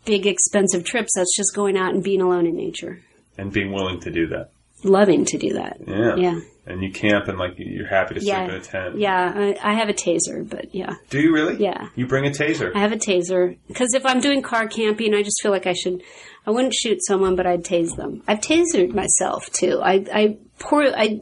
[0.05, 1.13] big expensive trips.
[1.15, 3.01] That's just going out and being alone in nature,
[3.37, 4.49] and being willing to do that.
[4.83, 5.77] loving to do that.
[5.87, 6.39] Yeah, Yeah.
[6.67, 8.97] And you camp, and like you're happy to sleep Yeah, in a tent.
[8.97, 9.31] yeah.
[9.35, 10.95] I, I have a taser, but yeah.
[11.11, 11.57] Do you really?
[11.63, 11.89] Yeah.
[11.95, 12.71] You bring a taser.
[12.75, 15.73] I have a taser because if I'm doing car camping, I just feel like I
[15.73, 16.01] should.
[16.47, 18.23] I wouldn't shoot someone, but I'd tase them.
[18.27, 19.79] I've tasered myself too.
[19.83, 20.83] I, I pour.
[20.83, 21.19] I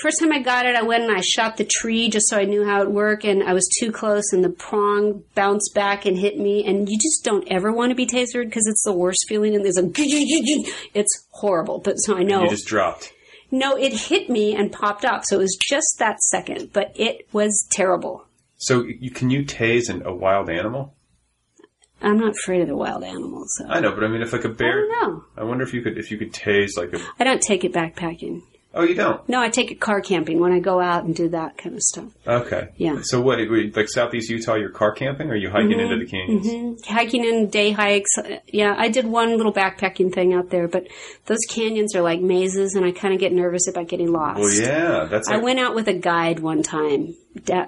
[0.00, 2.44] first time I got it, I went and I shot the tree just so I
[2.44, 6.18] knew how it worked, and I was too close, and the prong bounced back and
[6.18, 6.64] hit me.
[6.64, 9.64] And you just don't ever want to be tasered because it's the worst feeling, and
[9.64, 9.82] there's a.
[10.94, 12.44] It's horrible, but so I know.
[12.44, 13.12] You just dropped.
[13.50, 17.28] no, it hit me and popped off, so it was just that second, but it
[17.32, 18.26] was terrible.
[18.56, 20.94] So you can you tase an, a wild animal?
[22.02, 23.54] I'm not afraid of the wild animals.
[23.58, 23.66] So.
[23.68, 25.24] I know, but I mean, if like a bear, I don't know.
[25.36, 27.00] I wonder if you could if you could tase like a.
[27.18, 28.42] I don't take it backpacking.
[28.76, 29.26] Oh, you don't.
[29.26, 31.82] No, I take it car camping when I go out and do that kind of
[31.82, 32.12] stuff.
[32.26, 32.68] Okay.
[32.76, 33.00] Yeah.
[33.02, 33.38] So what?
[33.74, 36.46] Like Southeast Utah, you're car camping, or are you hiking into the canyons?
[36.46, 38.10] hmm Hiking in day hikes.
[38.46, 40.88] Yeah, I did one little backpacking thing out there, but
[41.24, 44.40] those canyons are like mazes, and I kind of get nervous about getting lost.
[44.40, 47.14] Well, yeah, that's I went out with a guide one time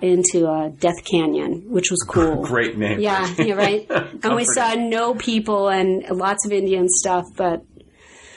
[0.03, 2.43] into uh, Death Canyon, which was cool.
[2.45, 3.01] great name.
[3.01, 3.87] Yeah, you're right.
[4.23, 7.65] and we saw no people and lots of Indian stuff, but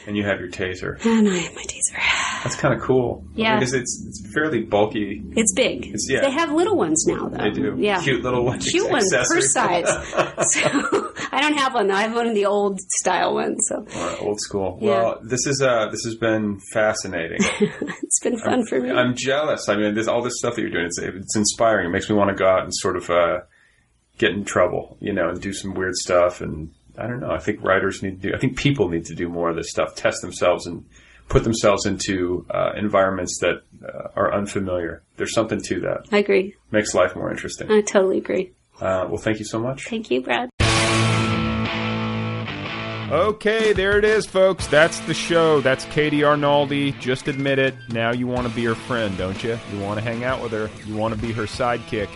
[0.08, 1.04] and you have your taser.
[1.06, 2.44] and I have my taser.
[2.44, 3.24] That's kind of cool.
[3.36, 3.58] Yeah.
[3.60, 5.22] because it's it's fairly bulky.
[5.36, 5.86] It's big.
[5.86, 6.22] It's- yeah.
[6.22, 7.38] They have little ones now, though.
[7.38, 7.76] They do.
[7.78, 8.02] Yeah.
[8.02, 8.66] Cute little ones.
[8.68, 9.86] Cute ones, purse size.
[10.54, 10.62] so
[11.32, 11.94] I don't have one though.
[11.96, 13.64] I have one of the old style ones.
[13.70, 14.80] So right, old school.
[14.82, 14.90] Yeah.
[14.90, 17.40] Well, this is uh this has been fascinating.
[17.60, 18.90] it's been fun for me.
[18.92, 19.70] I'm jealous.
[19.70, 20.86] I mean, this all this stuff that you're doing.
[20.86, 21.88] It's it's inspiring.
[21.88, 23.42] It makes me want to go out and sort of uh,
[24.18, 27.32] get in trouble, you know, and do some weird stuff and I don't know.
[27.32, 28.36] I think writers need to do.
[28.36, 29.96] I think people need to do more of this stuff.
[29.96, 30.86] Test themselves and
[31.30, 35.02] put themselves into uh, environments that uh, are unfamiliar.
[35.18, 36.08] There's something to that.
[36.12, 36.56] I agree.
[36.72, 37.72] Makes life more interesting.
[37.72, 38.52] I totally agree.
[38.80, 39.88] Uh, well, thank you so much.
[39.88, 40.50] Thank you, Brad.
[43.12, 44.68] Okay, there it is, folks.
[44.68, 45.60] That's the show.
[45.60, 46.98] That's Katie Arnoldi.
[46.98, 47.76] Just admit it.
[47.90, 49.60] Now you want to be her friend, don't you?
[49.74, 50.70] You want to hang out with her.
[50.86, 52.08] You want to be her sidekick.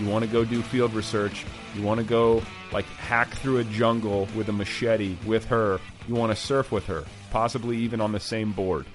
[0.00, 1.44] You want to go do field research.
[1.76, 2.42] You want to go,
[2.72, 5.80] like, hack through a jungle with a machete with her.
[6.06, 8.86] You want to surf with her, possibly even on the same board.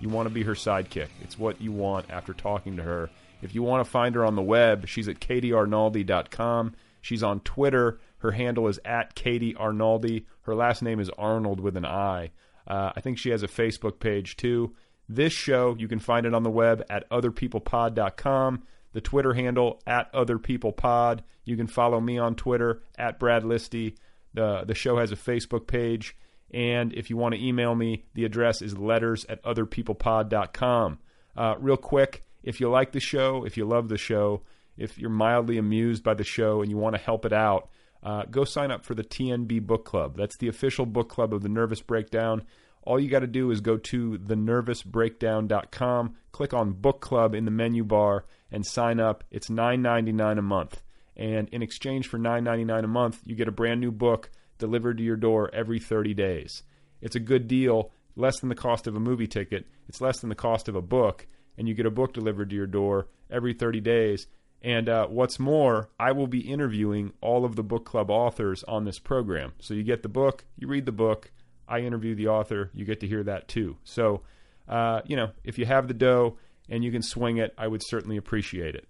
[0.00, 1.08] You want to be her sidekick.
[1.22, 3.10] It's what you want after talking to her.
[3.42, 6.74] If you want to find her on the web, she's at katiearnoldi.com.
[7.00, 8.00] She's on Twitter.
[8.18, 10.24] Her handle is at Katie Arnoldi.
[10.42, 12.30] Her last name is Arnold with an I.
[12.66, 14.74] Uh, I think she has a Facebook page too.
[15.08, 18.62] This show, you can find it on the web at otherpeoplepod.com.
[18.92, 21.22] The Twitter handle at Other People Pod.
[21.44, 23.96] You can follow me on Twitter at Brad Listi.
[24.34, 26.16] The, the show has a Facebook page.
[26.52, 30.98] And if you want to email me, the address is letters at otherpeoplepod.com.
[31.36, 34.42] Uh, real quick, if you like the show, if you love the show,
[34.76, 37.68] if you're mildly amused by the show and you want to help it out,
[38.02, 40.16] uh, go sign up for the TNB Book Club.
[40.16, 42.42] That's the official book club of the Nervous Breakdown.
[42.82, 47.50] All you got to do is go to thenervousbreakdown.com, click on Book Club in the
[47.50, 49.24] menu bar, and sign up.
[49.30, 50.82] It's $9.99 a month.
[51.16, 55.04] And in exchange for $9.99 a month, you get a brand new book delivered to
[55.04, 56.62] your door every 30 days.
[57.00, 59.66] It's a good deal, less than the cost of a movie ticket.
[59.88, 61.26] It's less than the cost of a book,
[61.58, 64.26] and you get a book delivered to your door every 30 days.
[64.62, 68.84] And uh, what's more, I will be interviewing all of the book club authors on
[68.84, 69.54] this program.
[69.58, 71.32] So you get the book, you read the book,
[71.70, 73.76] I interview the author, you get to hear that too.
[73.84, 74.22] So,
[74.68, 76.36] uh, you know, if you have the dough
[76.68, 78.88] and you can swing it, I would certainly appreciate it.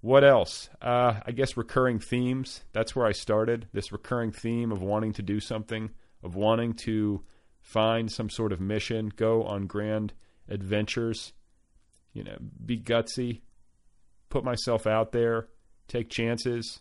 [0.00, 0.68] What else?
[0.80, 2.62] Uh, I guess recurring themes.
[2.72, 3.68] That's where I started.
[3.72, 5.90] This recurring theme of wanting to do something,
[6.22, 7.22] of wanting to
[7.60, 10.12] find some sort of mission, go on grand
[10.48, 11.32] adventures,
[12.12, 13.40] you know, be gutsy,
[14.28, 15.48] put myself out there,
[15.88, 16.80] take chances,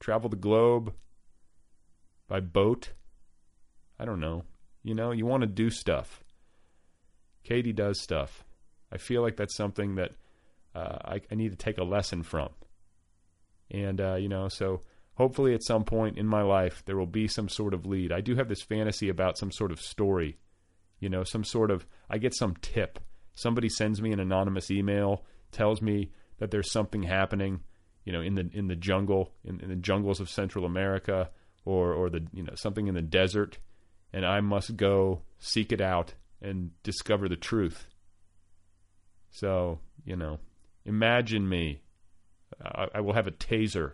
[0.00, 0.92] travel the globe
[2.28, 2.92] by boat.
[3.98, 4.44] I don't know.
[4.86, 6.22] You know, you want to do stuff.
[7.42, 8.44] Katie does stuff.
[8.92, 10.12] I feel like that's something that
[10.76, 12.50] uh, I, I, need to take a lesson from.
[13.68, 14.82] And, uh, you know, so
[15.14, 18.12] hopefully at some point in my life there will be some sort of lead.
[18.12, 20.38] I do have this fantasy about some sort of story,
[21.00, 23.00] you know, some sort of, I get some tip.
[23.34, 27.58] Somebody sends me an anonymous email, tells me that there's something happening,
[28.04, 31.30] you know, in the in the jungle, in, in the jungles of Central America,
[31.64, 33.58] or or the you know something in the desert,
[34.12, 37.86] and I must go seek it out and discover the truth.
[39.30, 40.38] So you know,
[40.84, 41.82] imagine me.
[42.62, 43.92] I, I will have a taser,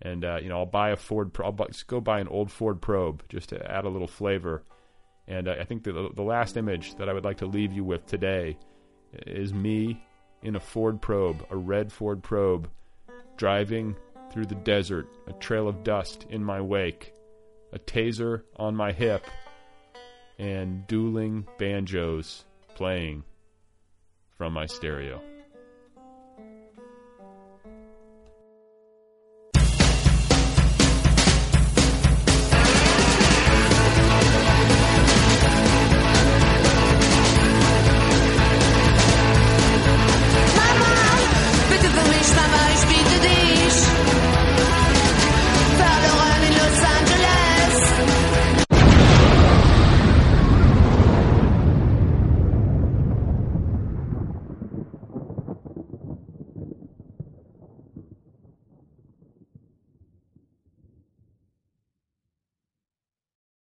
[0.00, 1.30] and uh, you know I'll buy a Ford.
[1.42, 4.64] I'll buy, go buy an old Ford Probe just to add a little flavor.
[5.28, 7.84] And uh, I think the the last image that I would like to leave you
[7.84, 8.56] with today
[9.26, 10.02] is me
[10.42, 12.68] in a Ford Probe, a red Ford Probe,
[13.36, 13.94] driving
[14.32, 17.14] through the desert, a trail of dust in my wake,
[17.72, 19.24] a taser on my hip,
[20.38, 22.44] and dueling banjos
[22.74, 23.24] playing
[24.36, 25.20] from my stereo.